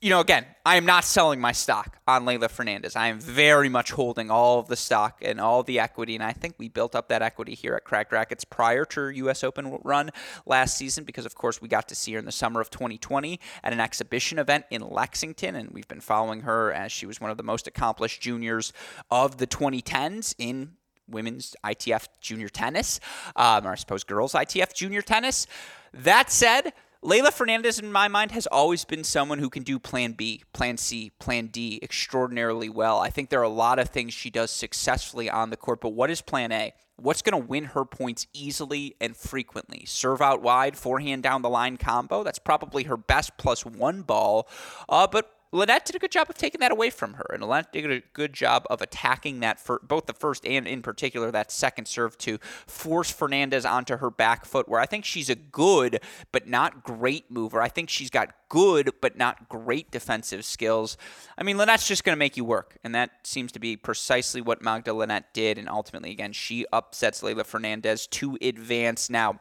[0.00, 2.96] you know, again, I am not selling my stock on Leylah Fernandez.
[2.96, 6.32] I am very much holding all of the stock and all the equity, and I
[6.32, 9.42] think we built up that equity here at Cracked Racquets prior to her U.S.
[9.42, 10.10] Open run
[10.44, 13.40] last season because, of course, we got to see her in the summer of 2020
[13.64, 17.30] at an exhibition event in Lexington, and we've been following her as she was one
[17.30, 18.74] of the most accomplished juniors
[19.10, 20.72] of the 2010s in
[21.08, 23.00] women's ITF junior tennis,
[23.34, 25.46] um, or I suppose girls ITF junior tennis.
[25.94, 30.12] That said, Leylah Fernandez, in my mind, has always been someone who can do plan
[30.12, 32.98] B, plan C, plan D extraordinarily well.
[32.98, 35.90] I think there are a lot of things she does successfully on the court, but
[35.90, 36.72] what is plan A?
[36.96, 39.84] What's going to win her points easily and frequently?
[39.84, 42.24] Serve out wide, forehand down the line combo.
[42.24, 44.48] That's probably her best plus one ball.
[44.88, 47.72] Uh, but Linette did a good job of taking that away from her, and Linette
[47.72, 51.52] did a good job of attacking that for both the first and in particular that
[51.52, 54.68] second serve to force Fernandez onto her back foot.
[54.68, 56.00] Where I think she's a good
[56.32, 57.62] but not great mover.
[57.62, 60.96] I think she's got good but not great defensive skills.
[61.38, 64.40] I mean, Linette's just going to make you work, and that seems to be precisely
[64.40, 65.58] what Magda Linette did.
[65.58, 69.08] And ultimately, again, she upsets Leylah Fernandez to advance.
[69.08, 69.40] Now,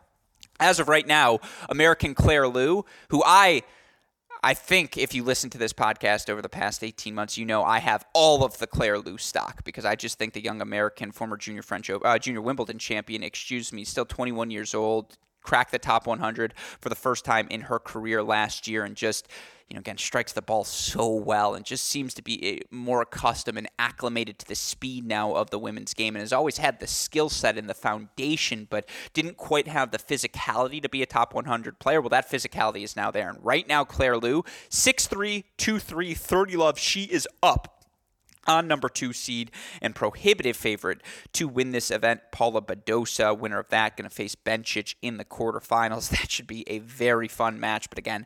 [0.59, 1.39] as of right now,
[1.69, 3.63] American Claire Liu, who I
[4.45, 7.63] I think if you listen to this podcast over the past 18 months, you know
[7.63, 11.11] I have all of the Claire Liu stock because I just think the young American,
[11.11, 15.79] former junior French, uh, junior Wimbledon champion, excuse me, still 21 years old, cracked the
[15.79, 19.27] top 100 for the first time in her career last year and just
[19.69, 23.01] you know, again, strikes the ball so well and just seems to be eh, more
[23.01, 26.79] accustomed and acclimated to the speed now of the women's game and has always had
[26.79, 31.07] the skill set and the foundation, but didn't quite have the physicality to be a
[31.07, 31.99] top 100 player.
[31.99, 33.27] Well, that physicality is now there.
[33.27, 37.74] And right now, Claire Liu, 6'3, 2'3, 30 love, she is up
[38.47, 41.01] on number two seed and prohibitive favorite
[41.33, 42.21] to win this event.
[42.31, 46.09] Paula Badosa, winner of that, going to face Bencic in the quarterfinals.
[46.15, 47.89] That should be a very fun match.
[47.89, 48.25] But again,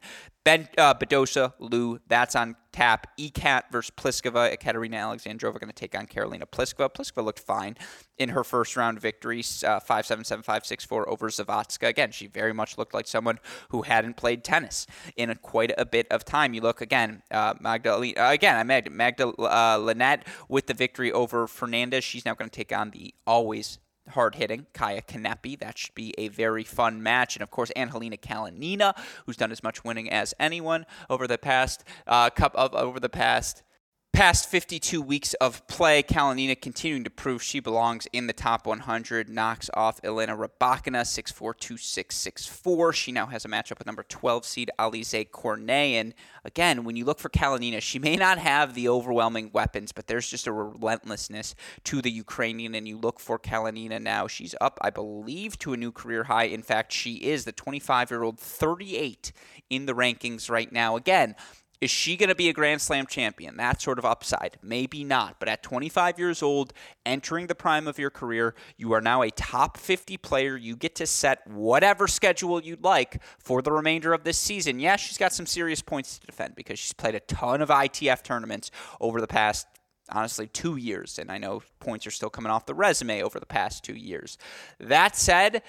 [0.50, 3.06] Ben uh, Badosa, Liu, that's on tap.
[3.20, 4.52] ECAT versus Pliskova.
[4.52, 6.92] Ekaterina Alexandrova going to take on Karolina Pliskova.
[6.92, 7.78] Pliskova looked fine
[8.18, 11.88] in her first round victory, uh, 5 7 7 5 6 4 over Zawadzka.
[11.88, 13.38] Again, she very much looked like someone
[13.70, 16.56] who hadn't played tennis in a, quite a bit of time.
[16.56, 21.12] You look again, uh, Magda, uh, again, I Magda, Magda uh, Linette with the victory
[21.12, 22.04] over Fernandez.
[22.04, 23.78] She's now going to take on the always
[24.10, 25.58] hard hitting Kaia Kanepi.
[25.60, 27.36] That should be a very fun match.
[27.36, 28.93] And of course, Angelina Kalinina,
[29.26, 33.10] who's done as much winning as anyone over the past uh, cup of over the
[33.10, 33.63] past
[34.12, 39.30] past 52 weeks of play, Kalinina continuing to prove she belongs in the top 100,
[39.30, 45.32] knocks off Elena Rybakina 6'4", She now has a matchup with number 12 seed Alize
[45.32, 45.69] Cornet.
[45.69, 50.08] And again, when you look for Kalinina, she may not have the overwhelming weapons, but
[50.08, 52.76] there's just a relentlessness to the Ukrainian.
[52.76, 54.28] And you look for Kalinina now.
[54.28, 56.45] She's up, I believe, to a new career high.
[56.45, 59.32] In fact, she is the 25-year-old 38
[59.69, 60.95] in the rankings right now.
[60.95, 61.36] Again,
[61.82, 63.56] is she going to be a Grand Slam champion?
[63.58, 64.58] That sort of upside.
[64.62, 65.39] Maybe not.
[65.39, 66.74] But at 25 years old,
[67.06, 70.58] entering the prime of your career, you are now a top 50 player.
[70.58, 74.80] You get to set whatever schedule you'd like for the remainder of this season.
[74.80, 78.24] Yes, she's got some serious points to defend because she's played a ton of ITF
[78.24, 79.65] tournaments over the past
[80.12, 81.20] honestly two years.
[81.20, 84.38] And I know points are still coming off the resume over the past two years.
[84.80, 85.62] That said,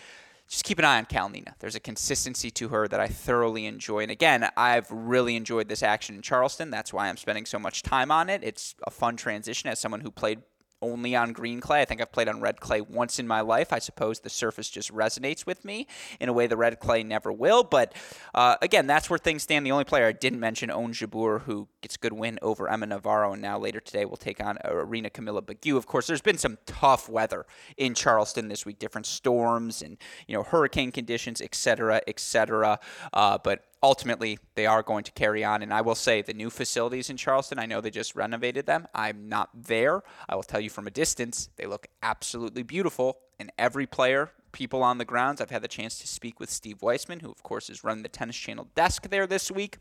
[0.50, 1.54] just keep an eye on Kalinina.
[1.60, 4.00] There's a consistency to her that I thoroughly enjoy.
[4.00, 6.70] And again, I've really enjoyed this action in Charleston.
[6.70, 8.42] That's why I'm spending so much time on it.
[8.42, 10.42] It's a fun transition as someone who played
[10.82, 11.82] only on green clay.
[11.82, 13.72] I think I've played on red clay once in my life.
[13.72, 15.86] I suppose the surface just resonates with me
[16.20, 17.64] in a way the red clay never will.
[17.64, 17.94] But
[18.34, 19.66] uh, again, that's where things stand.
[19.66, 22.86] The only player I didn't mention, Ons Jabeur, who gets a good win over Emma
[22.86, 25.76] Navarro, and now later today will take on Irina-Camelia Begu.
[25.76, 30.34] Of course, there's been some tough weather in Charleston this week, different storms and you
[30.34, 32.78] know hurricane conditions, et cetera, et cetera.
[33.12, 35.62] Uh, but ultimately they are going to carry on.
[35.62, 38.86] And I will say the new facilities in Charleston, I know they just renovated them.
[38.94, 40.02] I'm not there.
[40.28, 43.18] I will tell you from a distance, they look absolutely beautiful.
[43.38, 46.82] And every player, people on the grounds, I've had the chance to speak with Steve
[46.82, 49.78] Weissman, who of course is running the Tennis Channel desk there this week,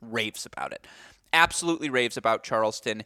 [0.00, 0.86] raves about it.
[1.32, 3.04] Absolutely raves about Charleston.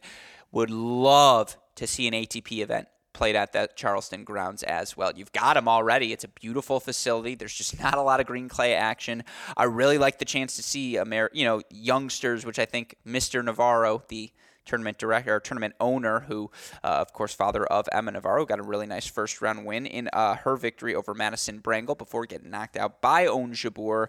[0.51, 5.11] Would love to see an ATP event played at that Charleston grounds as well.
[5.15, 6.11] You've got them already.
[6.11, 7.35] It's a beautiful facility.
[7.35, 9.23] There's just not a lot of green clay action.
[9.55, 13.43] I really like the chance to see Amer- you know youngsters, which I think Mr.
[13.43, 14.31] Navarro, the
[14.65, 16.51] tournament director or tournament owner, who,
[16.83, 20.09] uh, of course, father of Emma Navarro, got a really nice first round win in
[20.13, 24.07] uh, her victory over Madison Brangle before getting knocked out by Ons Jabeur.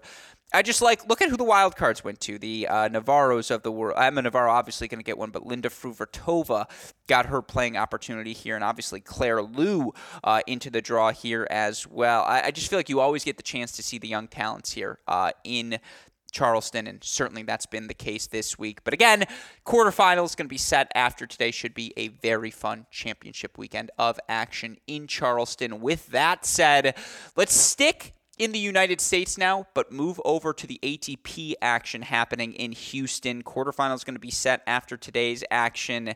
[0.53, 2.37] I just like look at who the wild cards went to.
[2.37, 3.97] The uh, Navarros of the world.
[3.99, 6.69] Emma Navarro obviously going to get one, but Linda Fruhvirtova
[7.07, 9.91] got her playing opportunity here, and obviously Claire Liu
[10.23, 12.23] uh, into the draw here as well.
[12.23, 14.71] I, I, just feel like you always get the chance to see the young talents
[14.71, 15.79] here uh, in
[16.35, 18.83] Charleston, and certainly that's been the case this week.
[18.83, 19.23] But again,
[19.65, 21.49] quarterfinals going to be set after today.
[21.49, 25.79] Should be a very fun championship weekend of action in Charleston.
[25.79, 26.97] With that said,
[27.37, 32.51] let's stick in the United States now, but move over to the ATP action happening
[32.51, 33.41] in Houston.
[33.41, 36.15] Quarterfinals going to be set after today's action.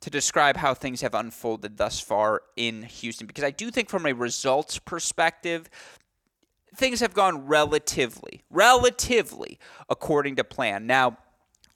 [0.00, 4.06] to describe how things have unfolded thus far in Houston because I do think from
[4.06, 5.68] a results perspective
[6.74, 10.86] things have gone relatively relatively according to plan.
[10.86, 11.18] Now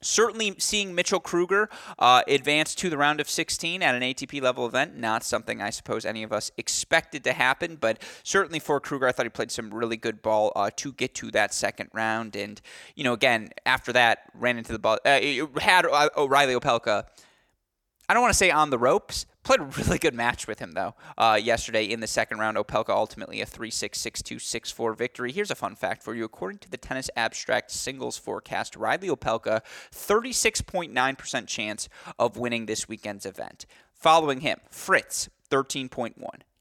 [0.03, 4.65] Certainly, seeing Mitchell Krueger uh, advance to the round of 16 at an ATP level
[4.65, 9.07] event, not something I suppose any of us expected to happen, but certainly for Krueger,
[9.07, 12.35] I thought he played some really good ball uh, to get to that second round.
[12.35, 12.59] And,
[12.95, 15.19] you know, again, after that, ran into the ball, uh,
[15.59, 17.05] had O'Reilly Opelka
[18.11, 19.25] I don't want to say on the ropes.
[19.43, 22.57] Played a really good match with him, though, uh, yesterday in the second round.
[22.57, 25.31] Opelka ultimately a 3 6, 6 2, 6 4 victory.
[25.31, 26.25] Here's a fun fact for you.
[26.25, 29.61] According to the Tennis Abstract singles forecast, Riley Opelka,
[29.93, 31.87] 36.9% chance
[32.19, 33.65] of winning this weekend's event.
[33.93, 36.15] Following him, Fritz, 13.1.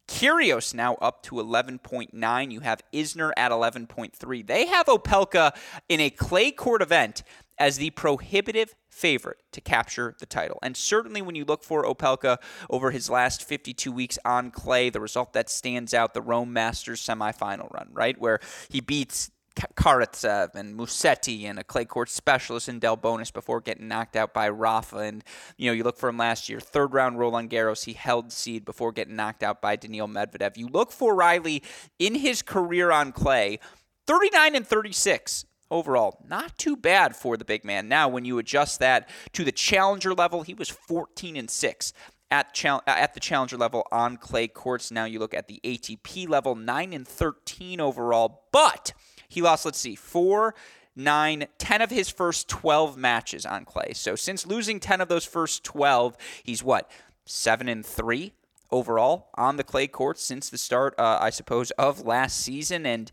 [0.06, 2.52] Kyrgios now up to 11.9.
[2.52, 4.46] You have Isner at 11.3.
[4.46, 5.56] They have Opelka
[5.88, 7.24] in a clay court event
[7.60, 10.58] as the prohibitive favorite to capture the title.
[10.62, 12.38] And certainly when you look for Opelka
[12.70, 17.02] over his last 52 weeks on clay, the result that stands out, the Rome Masters
[17.02, 18.18] semifinal run, right?
[18.18, 23.88] Where he beats Karatsev and Musetti and a clay court specialist in Delbonis before getting
[23.88, 24.98] knocked out by Rafa.
[24.98, 25.22] And,
[25.58, 28.64] you know, you look for him last year, third round Roland Garros, he held seed
[28.64, 30.56] before getting knocked out by Daniil Medvedev.
[30.56, 31.62] You look for Riley
[31.98, 33.58] in his career on clay,
[34.06, 37.88] 39 and 36 overall, not too bad for the big man.
[37.88, 41.92] Now, when you adjust that to the challenger level, he was 14 and 6
[42.30, 44.90] at, at the challenger level on clay courts.
[44.90, 48.92] Now you look at the ATP level, 9 and 13 overall, but
[49.28, 50.54] he lost, let's see, 4
[50.96, 53.92] 9, 10 of his first 12 matches on clay.
[53.94, 56.90] So since losing 10 of those first 12, he's what?
[57.26, 58.32] 7 and 3
[58.70, 62.86] overall on the clay courts since the start, uh, I suppose, of last season.
[62.86, 63.10] And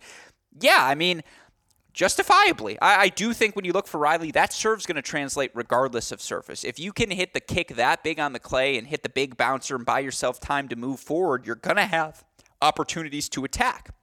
[0.60, 1.24] yeah, I mean,
[1.98, 2.80] justifiably.
[2.80, 6.12] I, I, do think when you look for Riley, that serve's going to translate regardless
[6.12, 6.64] of surface.
[6.64, 9.36] If you can hit the kick that big on the clay and hit the big
[9.36, 12.24] bouncer and buy yourself time to move forward, you're going to have
[12.62, 13.96] opportunities to attack.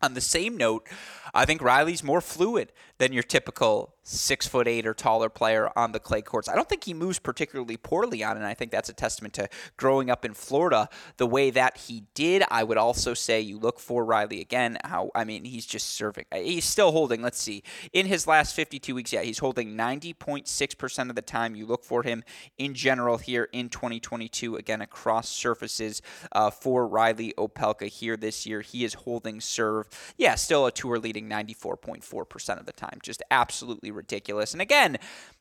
[0.00, 0.86] On the same note,
[1.34, 5.92] I think Riley's more fluid than your typical six foot eight or taller player on
[5.92, 6.48] the clay courts.
[6.48, 8.40] I don't think he moves particularly poorly on it.
[8.40, 10.88] And I think that's a testament to growing up in Florida
[11.18, 12.42] the way that he did.
[12.50, 14.78] I would also say you look for Riley again.
[14.84, 16.24] How I mean, he's just serving.
[16.32, 17.22] Uh, he's still holding.
[17.22, 17.62] Let's see,
[17.92, 21.54] in his last 52 weeks, yeah, he's holding 90.6 percent of the time.
[21.54, 22.24] You look for him
[22.58, 26.02] in general here in 2022 again across surfaces
[26.32, 28.62] uh, for Riley Opelka here this year.
[28.62, 29.88] He is holding serve.
[30.16, 32.98] Yeah, still a tour leading 94.4 percent of the time.
[33.02, 34.52] Just absolutely ridiculous.
[34.52, 34.98] And again,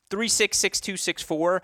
[0.09, 1.61] three six six two six four.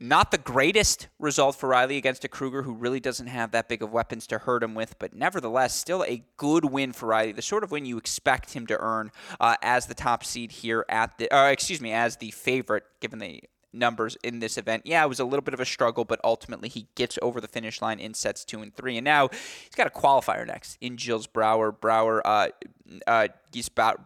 [0.00, 3.82] Not the greatest result for Riley against a Krueger who really doesn't have that big
[3.82, 7.32] of weapons to hurt him with, but nevertheless, still a good win for Riley.
[7.32, 9.10] The sort of win you expect him to earn
[9.40, 13.18] uh, as the top seed here at the, uh, excuse me, as the favorite, given
[13.18, 13.42] the
[13.72, 14.82] numbers in this event.
[14.84, 17.48] Yeah, it was a little bit of a struggle, but ultimately he gets over the
[17.48, 18.96] finish line in sets two and three.
[18.96, 21.72] And now he's got a qualifier next in Gijs Brouwer.
[21.72, 22.48] Brouwer, uh,
[23.06, 23.28] uh,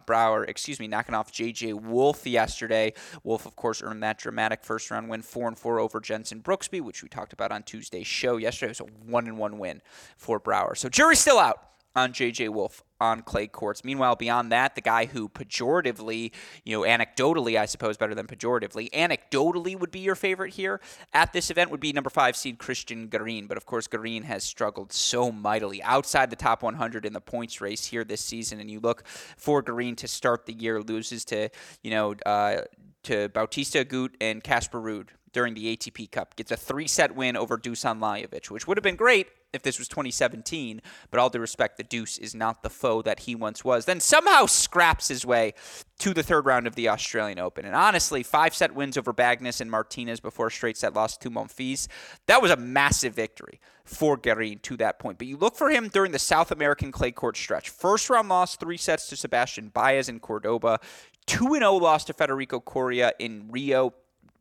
[0.05, 1.73] Brauer, excuse me, knocking off J.J.
[1.73, 2.93] Wolf yesterday.
[3.23, 6.81] Wolf, of course, earned that dramatic first round win, four and four over Jensen Brooksby,
[6.81, 8.37] which we talked about on Tuesday's show.
[8.37, 9.81] Yesterday it was a one and one win
[10.17, 10.75] for Brouwer.
[10.75, 12.49] So jury's still out on J.J.
[12.49, 13.83] Wolf on clay courts.
[13.83, 16.31] Meanwhile, beyond that, the guy who pejoratively,
[16.63, 20.79] you know, anecdotally, I suppose, better than pejoratively, anecdotally would be your favorite here
[21.13, 23.47] at this event would be number five seed Christian Garin.
[23.47, 27.61] But of course, Garin has struggled so mightily outside the top 100 in the points
[27.61, 28.59] race here this season.
[28.59, 29.03] And you look
[29.37, 31.49] for Garin to start the year, loses to,
[31.83, 32.61] you know, uh,
[33.03, 36.35] to Bautista Agut and Casper Ruud during the ATP Cup.
[36.35, 39.77] Gets a three set win over Dusan Lajovic, which would have been great if this
[39.77, 40.81] was 2017,
[41.11, 43.85] but all due respect, the Deuce is not the foe that he once was.
[43.85, 45.53] Then somehow scraps his way
[45.99, 47.63] to the third round of the Australian Open.
[47.65, 51.87] And honestly, five set wins over Bagnis and Martinez before straight set loss to Monfils.
[52.25, 55.19] That was a massive victory for Garin to that point.
[55.19, 57.69] But you look for him during the South American clay court stretch.
[57.69, 60.79] First round loss, three sets to Sebastian Baez in Cordoba.
[61.25, 63.93] 2 0 loss to Federico Coria in Rio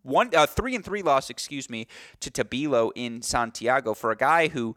[0.02, 1.86] one uh, three and three loss, excuse me,
[2.20, 4.74] to Tabilo in Santiago for a guy who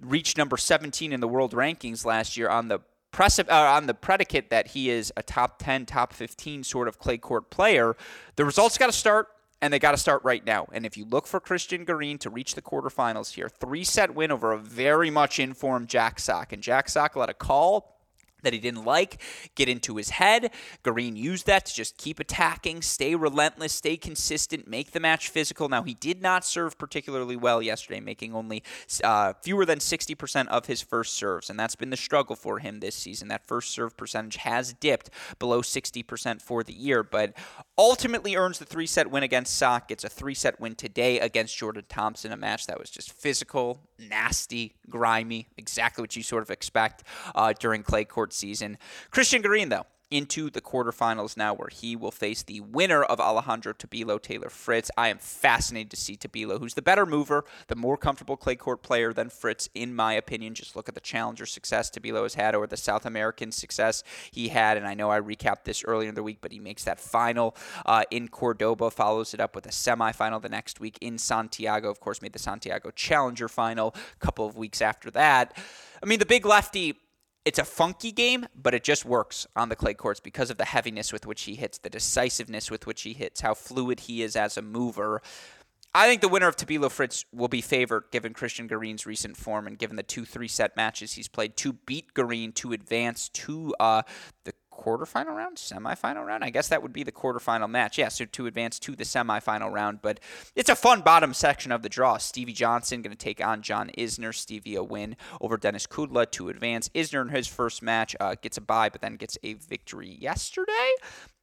[0.00, 2.80] reached number 17 in the world rankings last year on the
[3.10, 6.98] press, uh, on the predicate that he is a top 10, top 15 sort of
[6.98, 7.96] clay court player.
[8.36, 9.28] The results got to start.
[9.60, 10.68] And they got to start right now.
[10.70, 14.30] And if you look for Christian Garin to reach the quarterfinals here, three set win
[14.30, 16.52] over a very much informed Jack Sock.
[16.52, 17.97] And Jack Sock let a call
[18.42, 19.20] that he didn't like
[19.54, 20.50] get into his head.
[20.82, 25.68] Garin used that to just keep attacking, stay relentless, stay consistent, make the match physical.
[25.68, 28.62] Now, he did not serve particularly well yesterday, making only
[29.02, 32.80] uh, fewer than 60% of his first serves, and that's been the struggle for him
[32.80, 33.28] this season.
[33.28, 37.34] That first serve percentage has dipped below 60% for the year, but
[37.76, 39.90] ultimately earns the three set win against Sock.
[39.90, 43.80] It's a three set win today against Jordan Thompson, a match that was just physical,
[43.98, 48.78] nasty, grimy, exactly what you sort of expect uh, during clay court season.
[49.10, 53.74] Christian Garin, though, into the quarterfinals now, where he will face the winner of Alejandro
[53.74, 54.90] Tabilo Taylor Fritz.
[54.96, 58.82] I am fascinated to see Tabilo, who's the better mover, the more comfortable clay court
[58.82, 60.54] player than Fritz, in my opinion.
[60.54, 64.48] Just look at the challenger success Tabilo has had or the South American success he
[64.48, 64.76] had.
[64.76, 67.54] And I know I recapped this earlier in the week, but he makes that final
[67.84, 71.90] uh, in Cordoba, follows it up with a semifinal the next week in Santiago.
[71.90, 75.56] Of course, made the Santiago Challenger final a couple of weeks after that.
[76.02, 76.96] I mean, the big lefty
[77.48, 80.66] it's a funky game, but it just works on the clay courts because of the
[80.66, 84.36] heaviness with which he hits, the decisiveness with which he hits, how fluid he is
[84.36, 85.22] as a mover.
[85.94, 89.66] I think the winner of Tabilo Fritz will be favored given Christian Garin's recent form
[89.66, 93.74] and given the two three set matches he's played to beat Garin to advance to
[93.80, 94.02] uh,
[94.44, 96.44] the quarterfinal round, semifinal round.
[96.44, 97.98] I guess that would be the quarterfinal match.
[97.98, 100.00] Yeah, so to advance to the semifinal round.
[100.02, 100.20] But
[100.54, 102.16] it's a fun bottom section of the draw.
[102.18, 104.34] Stevie Johnson going to take on John Isner.
[104.34, 106.88] Stevie a win over Denis Kudla to advance.
[106.90, 110.92] Isner in his first match uh, gets a bye, but then gets a victory yesterday.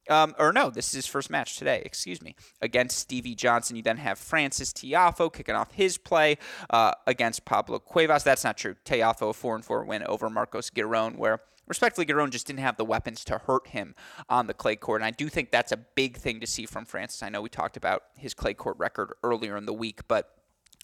[0.08, 3.76] Um, or no, this is his first match today, excuse me, against Stevie Johnson.
[3.76, 6.38] You then have Frances Tiafoe kicking off his play
[6.70, 8.22] uh, against Pablo Cuevas.
[8.22, 8.76] That's not true.
[8.84, 12.76] Tiafoe, a 4 and 4 win over Marcos Giron, where respectfully, Giron just didn't have
[12.76, 13.94] the weapons to hurt him
[14.28, 15.00] on the clay court.
[15.00, 17.22] And I do think that's a big thing to see from Frances.
[17.22, 20.32] I know we talked about his clay court record earlier in the week, but.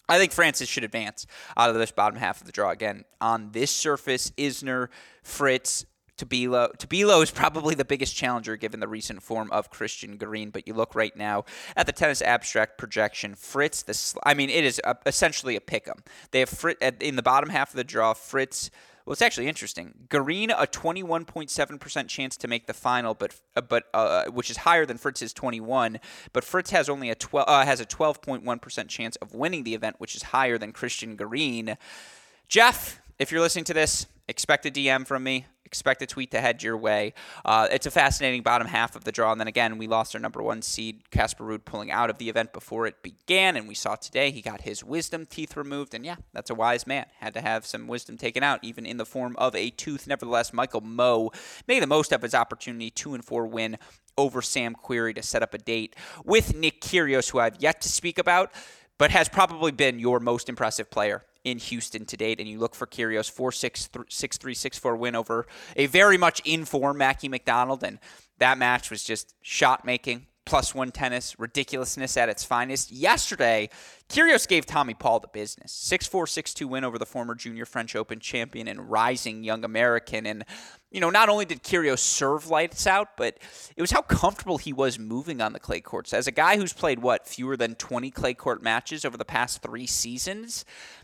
[0.09, 1.25] I think Frances should advance
[1.55, 2.71] out of this bottom half of the draw.
[2.71, 4.89] Again, on this surface, Isner,
[5.23, 5.85] Fritz,
[6.17, 6.75] Tabilo.
[6.77, 10.73] Tabilo is probably the biggest challenger given the recent form of Christian Garin, but you
[10.73, 13.35] look right now at the tennis abstract projection.
[13.35, 16.03] Fritz, this I mean, it is a, essentially a pick 'em.
[16.31, 18.13] They have Fritz in the bottom half of the draw.
[18.13, 18.69] Fritz
[19.05, 19.93] well, it's actually interesting.
[20.09, 24.85] Garin a 21.7% chance to make the final, but uh, but uh, which is higher
[24.85, 25.99] than Fritz's 21.
[26.31, 29.97] But Fritz has only a 12 uh, has a 12.1% chance of winning the event,
[29.99, 31.77] which is higher than Christian Garin.
[32.47, 36.39] Jeff, if you're listening to this, expect a DM from me expect a tweet to
[36.39, 37.15] head your way.
[37.43, 39.31] Uh, it's a fascinating bottom half of the draw.
[39.31, 42.29] And then again, we lost our number one seed, Casper Ruud, pulling out of the
[42.29, 43.55] event before it began.
[43.55, 45.95] And we saw today he got his wisdom teeth removed.
[45.95, 47.07] And yeah, that's a wise man.
[47.21, 50.05] Had to have some wisdom taken out, even in the form of a tooth.
[50.05, 51.33] Nevertheless, Michael Mmoh
[51.67, 53.79] made the most of his opportunity, two and four win
[54.15, 57.89] over Sam Querrey to set up a date with Nick Kyrgios, who I've yet to
[57.89, 58.51] speak about,
[59.03, 62.39] but has probably been your most impressive player in Houston to date.
[62.39, 65.45] And you look for Kyrgios 4 6 6 3 6 4 win over
[65.75, 67.83] a very much in form Mackie McDonald.
[67.83, 67.99] And
[68.37, 72.93] that match was just shot making, plus one tennis, ridiculousness at its finest.
[72.93, 73.69] Yesterday,
[74.13, 75.71] Kyrgios gave Tommy Paul the business.
[75.71, 79.63] 6 4 6 2 win over the former junior French Open champion and rising young
[79.65, 80.27] American.
[80.27, 80.45] And,
[80.91, 83.39] you know, not only did Kyrgios serve lights out, but
[83.75, 86.13] it was how comfortable he was moving on the clay courts.
[86.13, 89.63] As a guy who's played, what, fewer than 20 clay court matches over the past
[89.63, 90.63] three seasons,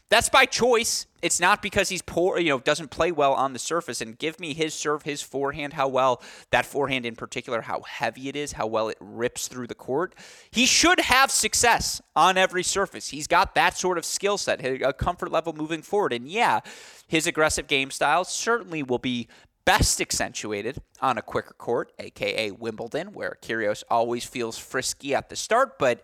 [0.10, 1.05] that's by choice.
[1.22, 4.01] It's not because he's poor, you know, doesn't play well on the surface.
[4.01, 8.28] And give me his serve, his forehand, how well that forehand in particular, how heavy
[8.28, 10.16] it is, how well it rips through the court.
[10.49, 12.99] He should have success on every surface.
[13.08, 16.14] He's got that sort of skill set, a comfort level moving forward.
[16.14, 16.60] And yeah,
[17.08, 19.28] his aggressive game style certainly will be
[19.66, 25.36] best accentuated on a quicker court, aka Wimbledon, where Kyrgios always feels frisky at the
[25.36, 26.04] start, but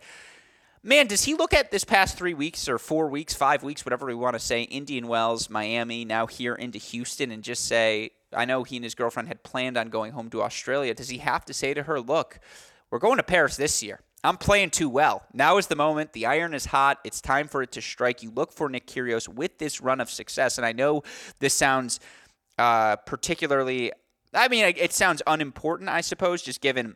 [0.86, 4.06] man, does he look at this past three weeks or four weeks, five weeks, whatever
[4.06, 8.46] we want to say, Indian Wells, Miami, now here into Houston, and just say, I
[8.46, 10.94] know he and his girlfriend had planned on going home to Australia.
[10.94, 12.40] Does he have to say to her, look,
[12.92, 14.00] we're going to Paris this year?
[14.26, 15.24] I'm playing too well.
[15.34, 16.14] Now is the moment.
[16.14, 17.00] The iron is hot.
[17.04, 18.24] It's time for it to strike.
[18.24, 20.58] You look for Nick Kyrgios with this run of success.
[20.58, 21.04] And I know
[21.40, 22.00] this sounds
[22.58, 23.92] uh, particularly,
[24.34, 26.96] I mean, it sounds unimportant, I suppose, just given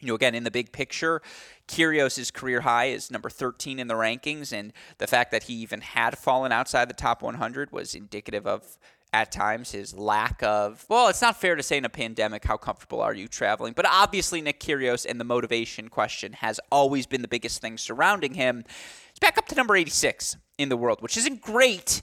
[0.00, 1.20] you know, again, in the big picture,
[1.68, 5.82] Kyrgios' career high is number 13 in the rankings, and the fact that he even
[5.82, 8.78] had fallen outside the top 100 was indicative of,
[9.12, 10.84] at times, his lack of.
[10.88, 13.86] Well, it's not fair to say in a pandemic how comfortable are you traveling, but
[13.86, 18.64] obviously Nick Kyrgios and the motivation question has always been the biggest thing surrounding him.
[19.12, 22.02] He's back up to number 86 in the world, which isn't great,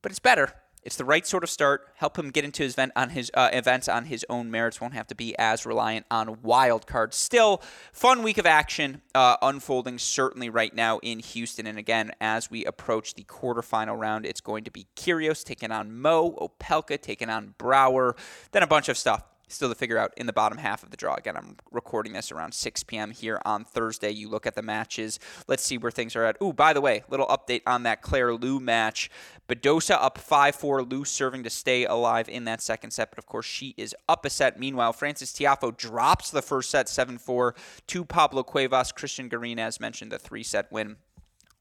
[0.00, 1.88] but it's better it's the right sort of start.
[1.96, 4.80] Help him get into his event on his uh, events on his own merits.
[4.80, 7.16] Won't have to be as reliant on wild cards.
[7.16, 7.62] Still,
[7.92, 11.66] fun week of action uh, unfolding certainly right now in Houston.
[11.66, 15.90] And again, as we approach the quarterfinal round, it's going to be Kyrgios taking on
[15.90, 18.16] Mmoh, Opelka taking on Brouwer,
[18.50, 19.22] then a bunch of stuff
[19.52, 21.14] still to figure out in the bottom half of the draw.
[21.14, 23.10] Again, I'm recording this around 6 p.m.
[23.10, 24.10] here on Thursday.
[24.10, 25.18] You look at the matches.
[25.48, 26.36] Let's see where things are at.
[26.42, 29.10] Ooh, by the way, little update on that Claire Liu match.
[29.48, 30.82] Badosa up 5 4.
[30.82, 34.24] Liu serving to stay alive in that second set, but of course, she is up
[34.24, 34.58] a set.
[34.58, 37.54] Meanwhile, Frances Tiafoe drops the first set 7 4
[37.88, 38.92] to Pablo Cuevas.
[38.92, 40.96] Christian Garin, as mentioned, the three set win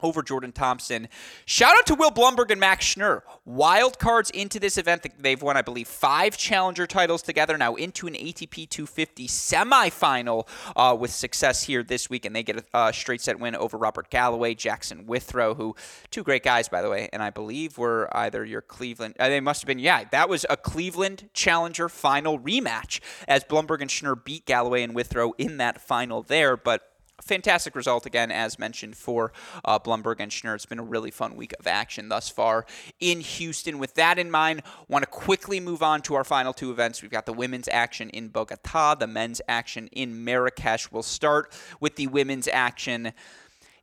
[0.01, 1.07] over Jordan Thompson.
[1.45, 3.21] Shout out to Will Blumberg and Max Schnur.
[3.45, 5.05] Wild cards into this event.
[5.19, 10.95] They've won, I believe, five challenger titles together, now into an ATP 250 semifinal uh,
[10.99, 12.25] with success here this week.
[12.25, 15.75] And they get a uh, straight set win over Robert Galloway, Jackson Withrow, who,
[16.09, 17.09] two great guys, by the way.
[17.13, 20.45] And I believe were either your Cleveland, uh, they must have been, yeah, that was
[20.49, 25.81] a Cleveland challenger final rematch as Blumberg and Schnur beat Galloway and Withrow in that
[25.81, 26.55] final there.
[26.57, 26.90] But
[27.21, 29.31] fantastic result again, as mentioned for
[29.63, 30.55] uh, Blumberg and Schnur.
[30.55, 32.65] It's been a really fun week of action thus far
[32.99, 33.79] in Houston.
[33.79, 37.01] With that in mind, want to quickly move on to our final two events.
[37.01, 40.91] We've got the women's action in Bogota, the men's action in Marrakesh.
[40.91, 43.13] We'll start with the women's action.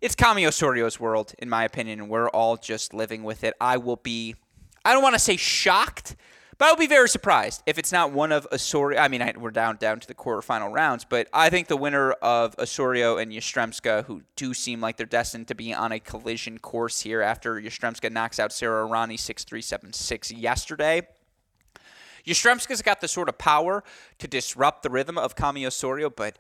[0.00, 3.54] It's Cami Osorio's world, in my opinion, and we're all just living with it.
[3.60, 4.36] I will be,
[4.84, 6.14] I don't want to say shocked
[6.58, 9.00] but I would be very surprised if it's not one of Osorio.
[9.00, 12.12] I mean, I, we're down down to the quarterfinal rounds, but I think the winner
[12.12, 16.58] of Osorio and Yastremska, who do seem like they're destined to be on a collision
[16.58, 21.06] course here after Yastremska knocks out Sarah Errani 6 3 7 6 yesterday.
[22.26, 23.84] Yastremska's got the sort of power
[24.18, 26.36] to disrupt the rhythm of Cami Osorio, but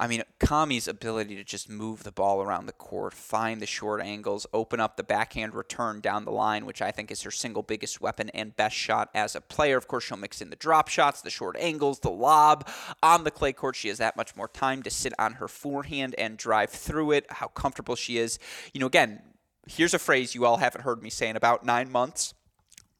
[0.00, 4.00] I mean, Cami's ability to just move the ball around the court, find the short
[4.00, 7.62] angles, open up the backhand return down the line, which I think is her single
[7.62, 9.76] biggest weapon and best shot as a player.
[9.76, 12.66] Of course, she'll mix in the drop shots, the short angles, the lob.
[13.02, 16.14] On the clay court, she has that much more time to sit on her forehand
[16.16, 18.38] and drive through it, how comfortable she is.
[18.72, 19.20] You know, again,
[19.68, 22.32] here's a phrase you all haven't heard me say in about nine months.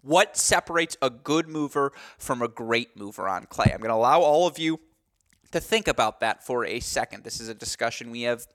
[0.02, 3.70] What separates a good mover from a great mover on clay?
[3.72, 4.80] I'm going to allow all of you
[5.52, 7.24] to think about that for a second.
[7.24, 8.46] This is a discussion we have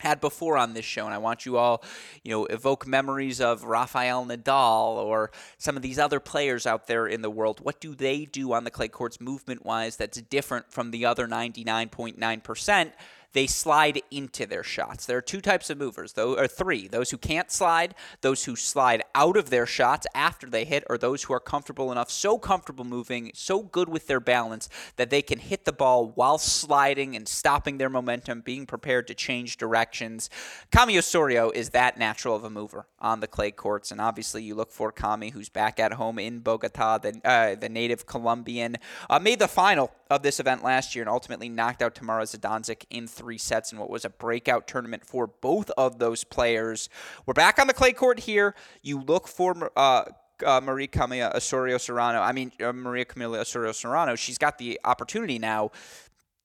[0.00, 1.82] had before on this show, and I want you all,
[2.22, 7.06] you know, evoke memories of Rafael Nadal or some of these other players out there
[7.06, 7.60] in the world.
[7.62, 11.26] What do they do on the clay courts movement wise that's different from the other
[11.26, 12.92] 99.9%?
[13.34, 15.04] They slide into their shots.
[15.04, 18.56] There are two types of movers, though, or three: those who can't slide, those who
[18.56, 22.38] slide out of their shots after they hit, or those who are comfortable enough, so
[22.38, 27.16] comfortable moving, so good with their balance that they can hit the ball while sliding
[27.16, 30.30] and stopping their momentum, being prepared to change directions.
[30.70, 34.54] Cami Osorio is that natural of a mover on the clay courts, and obviously you
[34.54, 38.76] look for Cami, who's back at home in Bogota, the uh, the native Colombian,
[39.10, 42.84] uh, made the final of this event last year and ultimately knocked out Tamara Zidansek
[42.90, 46.88] in three sets in what was a breakout tournament for both of those players.
[47.26, 48.54] We're back on the clay court here.
[48.82, 50.04] You look for uh,
[50.44, 52.20] uh, Maria Camila Osorio Serrano.
[52.20, 54.14] I mean, uh, Maria Camila Osorio Serrano.
[54.16, 55.70] She's got the opportunity now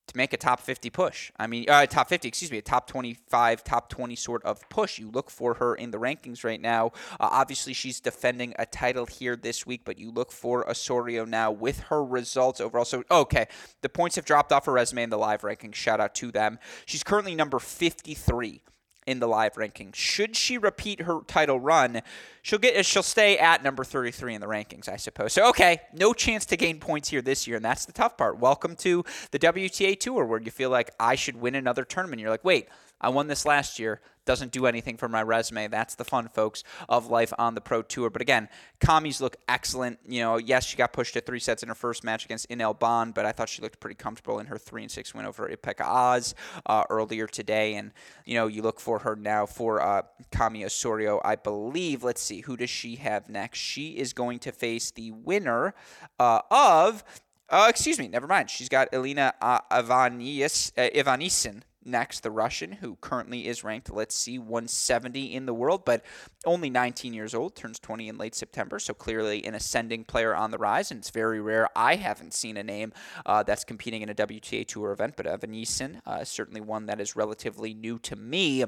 [0.09, 1.31] to make a top 50 push.
[1.37, 4.99] I mean, uh, top 50, excuse me, a top 25, top 20 sort of push.
[4.99, 6.87] You look for her in the rankings right now.
[7.19, 11.51] Uh, obviously, she's defending a title here this week, but you look for Osorio now
[11.51, 12.85] with her results overall.
[12.85, 13.47] So, okay,
[13.81, 15.75] the points have dropped off her resume in the live rankings.
[15.75, 16.59] Shout out to them.
[16.85, 18.61] She's currently number 53
[19.09, 19.91] in the live ranking.
[19.91, 22.03] Should she repeat her title run,
[22.43, 25.33] she'll get she'll stay at number 33 in the rankings, I suppose.
[25.33, 28.37] So okay, no chance to gain points here this year, and that's the tough part.
[28.37, 32.21] Welcome to the WTA Tour, where you feel like I should win another tournament.
[32.21, 32.67] You're like, wait,
[33.01, 33.99] I won this last year
[34.29, 35.69] doesn't do anything for my resume.
[35.69, 38.11] That's the fun, folks, of life on the pro tour.
[38.11, 38.47] But again,
[38.79, 39.97] Cami's look excellent.
[40.07, 42.79] You know, yes, she got pushed to three sets in her first match against Inel
[42.79, 45.49] Ban, but I thought she looked pretty comfortable in her three and six win over
[45.49, 46.35] Ipeka Oz
[46.67, 47.73] uh, earlier today.
[47.73, 47.91] And
[48.23, 51.19] you know, you look for her now for uh, Cami Osorio.
[51.25, 52.03] I believe.
[52.03, 53.57] Let's see, who does she have next?
[53.57, 55.73] She is going to face the winner
[56.19, 57.03] uh, of.
[57.49, 58.51] Uh, excuse me, never mind.
[58.51, 64.37] She's got Elena uh, uh, Ivanisin next, the Russian, who currently is ranked, let's see,
[64.37, 66.03] 170 in the world, but
[66.45, 70.51] only 19 years old, turns 20 in late September, so clearly an ascending player on
[70.51, 71.67] the rise, and it's very rare.
[71.75, 72.93] I haven't seen a name
[73.25, 77.01] uh, that's competing in a WTA Tour event, but Evan Eason, uh, certainly one that
[77.01, 78.63] is relatively new to me.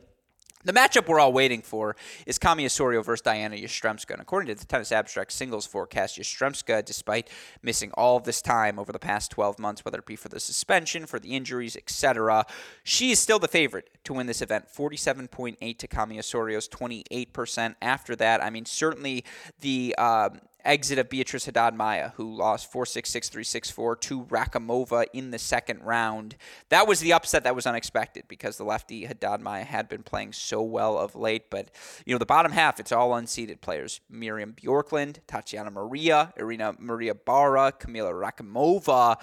[0.64, 1.96] The matchup we're all waiting for
[2.26, 4.12] is Cami Osorio versus Diana Yastremska.
[4.12, 7.30] And according to the Tennis Abstract singles forecast, Yastremska, despite
[7.64, 11.06] missing all this time over the past 12 months, whether it be for the suspension,
[11.06, 12.46] for the injuries, etc.,
[12.84, 14.66] she is still the favorite to win this event.
[14.68, 17.76] 47.8 to Cami Osorio's 28%.
[17.82, 19.26] After that, I mean, certainly
[19.60, 19.96] the.
[19.96, 24.24] Um, exit of Beatriz Haddad Maia, who lost 4 6 6 3 6 4 to
[24.26, 26.36] Rakhimova in the second round.
[26.70, 30.34] That was the upset that was unexpected because the lefty Haddad Maia had been playing
[30.34, 31.50] so well of late.
[31.50, 31.70] But,
[32.06, 37.16] you know, the bottom half, it's all unseeded players Miriam Bjorklund, Tatiana Maria, Irina Maria
[37.16, 39.18] Bara, Kamila Rakhimova.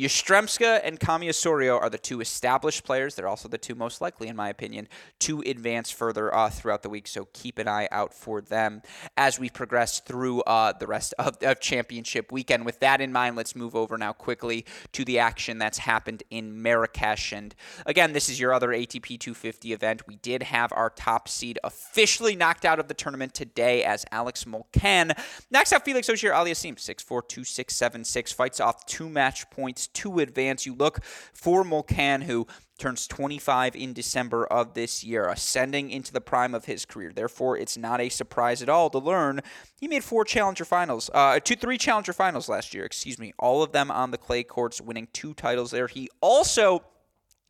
[0.00, 3.14] Yastremska and Cami Osorio are the two established players.
[3.14, 4.88] They're also the two most likely, in my opinion,
[5.20, 7.06] to advance further uh, throughout the week.
[7.06, 8.80] So keep an eye out for them
[9.18, 12.64] as we progress through uh, the rest of, of championship weekend.
[12.64, 16.62] With that in mind, let's move over now quickly to the action that's happened in
[16.62, 17.32] Marrakesh.
[17.32, 20.06] And again, this is your other ATP 250 event.
[20.06, 24.44] We did have our top seed officially knocked out of the tournament today as Alex
[24.44, 25.12] Molcan
[25.50, 29.50] knocks out Felix Auger Aliassime 6 4 2 6 7 6, fights off two match
[29.50, 30.66] points to advance.
[30.66, 32.46] You look for Molcan, who
[32.78, 37.12] turns 25 in December of this year, ascending into the prime of his career.
[37.14, 39.40] Therefore, it's not a surprise at all to learn
[39.80, 43.62] he made four challenger finals, uh, two, three challenger finals last year, excuse me, all
[43.62, 45.86] of them on the clay courts, winning two titles there.
[45.86, 46.82] He also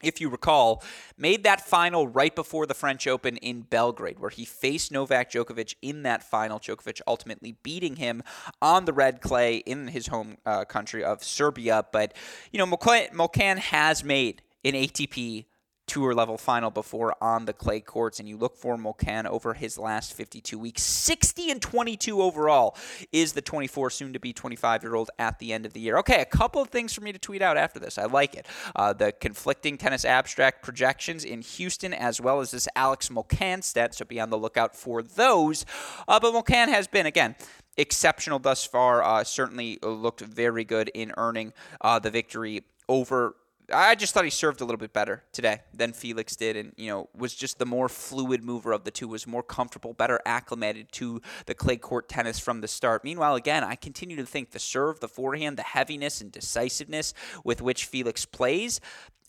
[0.02, 0.82] if you recall,
[1.16, 5.74] made that final right before the French Open in Belgrade, where he faced Novak Djokovic
[5.82, 6.58] in that final.
[6.58, 8.22] Djokovic ultimately beating him
[8.60, 11.84] on the red clay in his home uh, country of Serbia.
[11.92, 12.14] But,
[12.52, 15.46] you know, Molcan has made an ATP
[15.90, 19.76] tour level final before on the clay courts, and you look for Molcan over his
[19.76, 20.82] last 52 weeks.
[20.82, 22.76] 60 and 22 overall
[23.10, 25.98] is the 24, soon to be 25 year old at the end of the year.
[25.98, 27.98] Okay, a couple of things for me to tweet out after this.
[27.98, 28.46] I like it.
[28.76, 33.92] Uh, the conflicting tennis abstract projections in Houston, as well as this Alex Molcan stat,
[33.92, 35.66] so be on the lookout for those.
[36.06, 37.34] Uh, but Molcan has been, again,
[37.76, 39.02] exceptional thus far.
[39.02, 43.34] Uh, certainly looked very good in earning uh, the victory over
[43.72, 46.88] I just thought he served a little bit better today than Felix did, and you
[46.88, 50.90] know was just the more fluid mover of the two, was more comfortable, better acclimated
[50.92, 53.04] to the clay court tennis from the start.
[53.04, 57.14] Meanwhile, again, I continue to think the serve, the forehand, the heaviness and decisiveness
[57.44, 58.80] with which Felix plays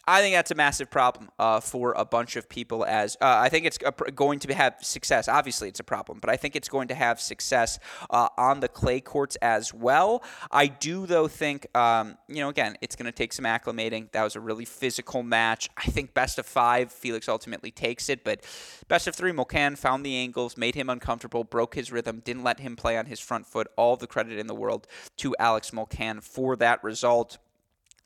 [0.08, 2.84] I think that's a massive problem uh, for a bunch of people.
[2.86, 3.78] As uh, I think it's
[4.16, 5.28] going to have success.
[5.28, 7.80] Obviously, it's a problem, but I think it's going to have success
[8.10, 10.24] uh, on the clay courts as well.
[10.50, 14.12] I do, though, think um, you know again, it's going to take some acclimating.
[14.12, 15.70] That was a really physical match.
[15.78, 18.44] I think best of five, Felix ultimately takes it, but
[18.88, 22.60] best of three, Molcan found the angles, made him uncomfortable, broke his rhythm, didn't let
[22.60, 23.68] him play on his front foot.
[23.78, 24.88] All the credit in the world
[25.18, 27.38] to Alex Molcan for that result.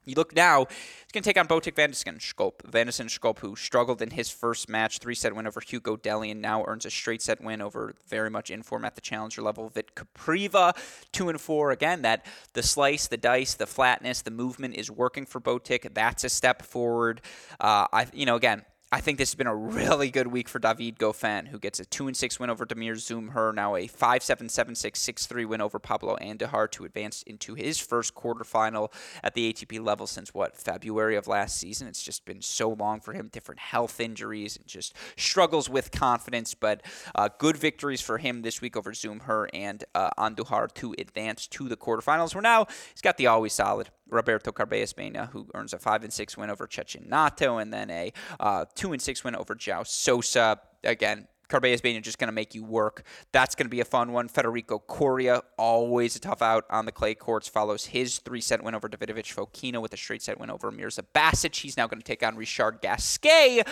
[0.06, 1.76] You look now, he's going to take on Botic.
[1.76, 6.32] van de Zandschulp, who struggled in his first match, three set win over Hugo Dellien,
[6.32, 9.42] and now earns a straight set win over very much in form at the challenger
[9.42, 9.70] level.
[9.70, 10.76] Vit Kopriva,
[11.12, 11.72] two and four.
[11.72, 15.94] Again, that the slice, the dice, the flatness, the movement is working for Botic.
[15.94, 17.22] That's a step forward.
[17.60, 20.60] Uh, I, you know, again, I think this has been a really good week for
[20.60, 24.24] David Goffin, who gets a 2 and 6 win over Damir Dzumhur, now a 5
[24.24, 28.94] 7 7 6 6 3 win over Pablo Andujar to advance into his first quarterfinal
[29.24, 31.88] at the ATP level since what, February of last season.
[31.88, 36.54] It's just been so long for him, different health injuries and just struggles with confidence,
[36.54, 36.84] but
[37.16, 41.68] uh, good victories for him this week over Dzumhur and uh, Andujar to advance to
[41.68, 42.36] the quarterfinals.
[42.36, 46.14] Where now he's got the always solid Roberto Carballés Baena, who earns a five and
[46.14, 50.60] six win over Cecchinato, and then a uh, two and six win over Joao Sousa.
[50.84, 53.04] Again, Carballés Baena just going to make you work.
[53.32, 54.28] That's going to be a fun one.
[54.28, 58.76] Federico Coria, always a tough out on the clay courts, follows his three set win
[58.76, 61.56] over Davidovich Fokina with a straight set win over Mirza Basic.
[61.56, 63.64] He's now going to take on Richard Gasquet.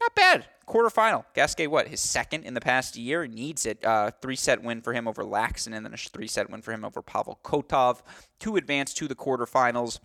[0.00, 0.46] Not bad.
[0.68, 1.24] Quarterfinal.
[1.34, 1.88] Gasquet, what?
[1.88, 3.26] His second in the past year.
[3.26, 3.84] Needs it.
[3.84, 6.72] Uh, three set win for him over Laxon, and then a three set win for
[6.72, 8.02] him over Pavel Kotov
[8.40, 10.00] to advance to the quarterfinals.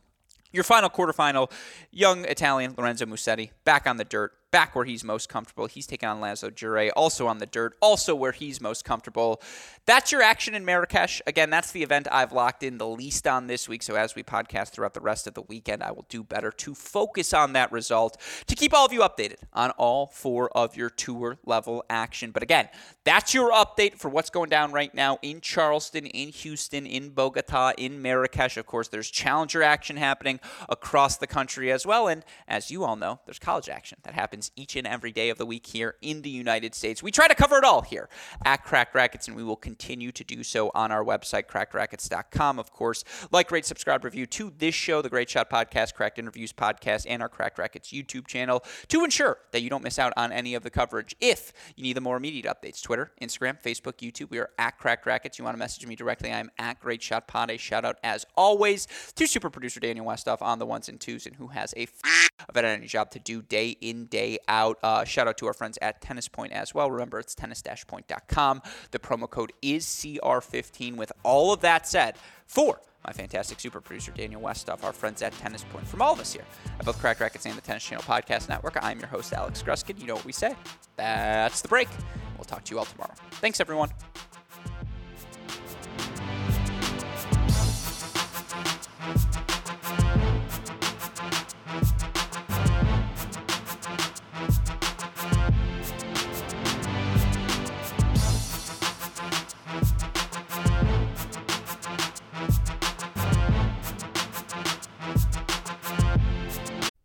[0.51, 1.51] Your final quarterfinal,
[1.91, 5.65] young Italian Lorenzo Musetti back on the dirt, back where he's most comfortable.
[5.65, 9.41] He's taking on Laslo Djere, also on the dirt, also where he's most comfortable.
[9.85, 11.21] That's your action in Marrakesh.
[11.25, 13.81] Again, that's the event I've locked in the least on this week.
[13.81, 16.75] So as we podcast throughout the rest of the weekend, I will do better to
[16.75, 20.89] focus on that result to keep all of you updated on all four of your
[20.89, 22.31] tour level action.
[22.31, 22.67] But again,
[23.03, 27.71] that's your update for what's going down right now in Charleston, in Houston, in Bogota,
[27.77, 28.57] in Marrakesh.
[28.57, 30.39] Of course, there's challenger action happening
[30.69, 32.07] across the country as well.
[32.07, 35.29] And as you all know, there's college action that happens happens each and every day
[35.29, 37.03] of the week here in the United States.
[37.03, 38.09] We try to cover it all here
[38.43, 42.57] at Cracked Racquets, and we will continue to do so on our website, crackedracquets.com.
[42.57, 46.53] Of course, like, rate, subscribe, review to this show, the Great Shot Podcast, Cracked Interviews
[46.53, 50.31] Podcast, and our Cracked Racquets YouTube channel to ensure that you don't miss out on
[50.31, 51.15] any of the coverage.
[51.19, 55.05] If you need the more immediate updates, Twitter, Instagram, Facebook, YouTube, we are at Cracked
[55.05, 55.37] Racquets.
[55.37, 57.51] You want to message me directly, I am at Great Shot Pod.
[57.51, 61.27] A shout out as always to super producer Daniel Westoff on the ones and twos,
[61.27, 64.77] and who has a f- of editing job to do day in, day out.
[64.83, 66.89] Uh, shout out to our friends at Tennis Point as well.
[66.89, 68.61] Remember, it's tennis-point.com.
[68.91, 70.95] The promo code is CR15.
[70.95, 72.15] With all of that said,
[72.45, 76.19] for my fantastic super producer Daniel Westoff, our friends at Tennis Point, from all of
[76.19, 76.45] us here
[76.79, 79.99] at both Cracked Racquets and the Tennis Channel Podcast Network, I'm your host, Alex Gruskin.
[79.99, 80.55] You know what we say.
[80.97, 81.89] That's the break.
[82.37, 83.13] We'll talk to you all tomorrow.
[83.31, 83.89] Thanks, everyone.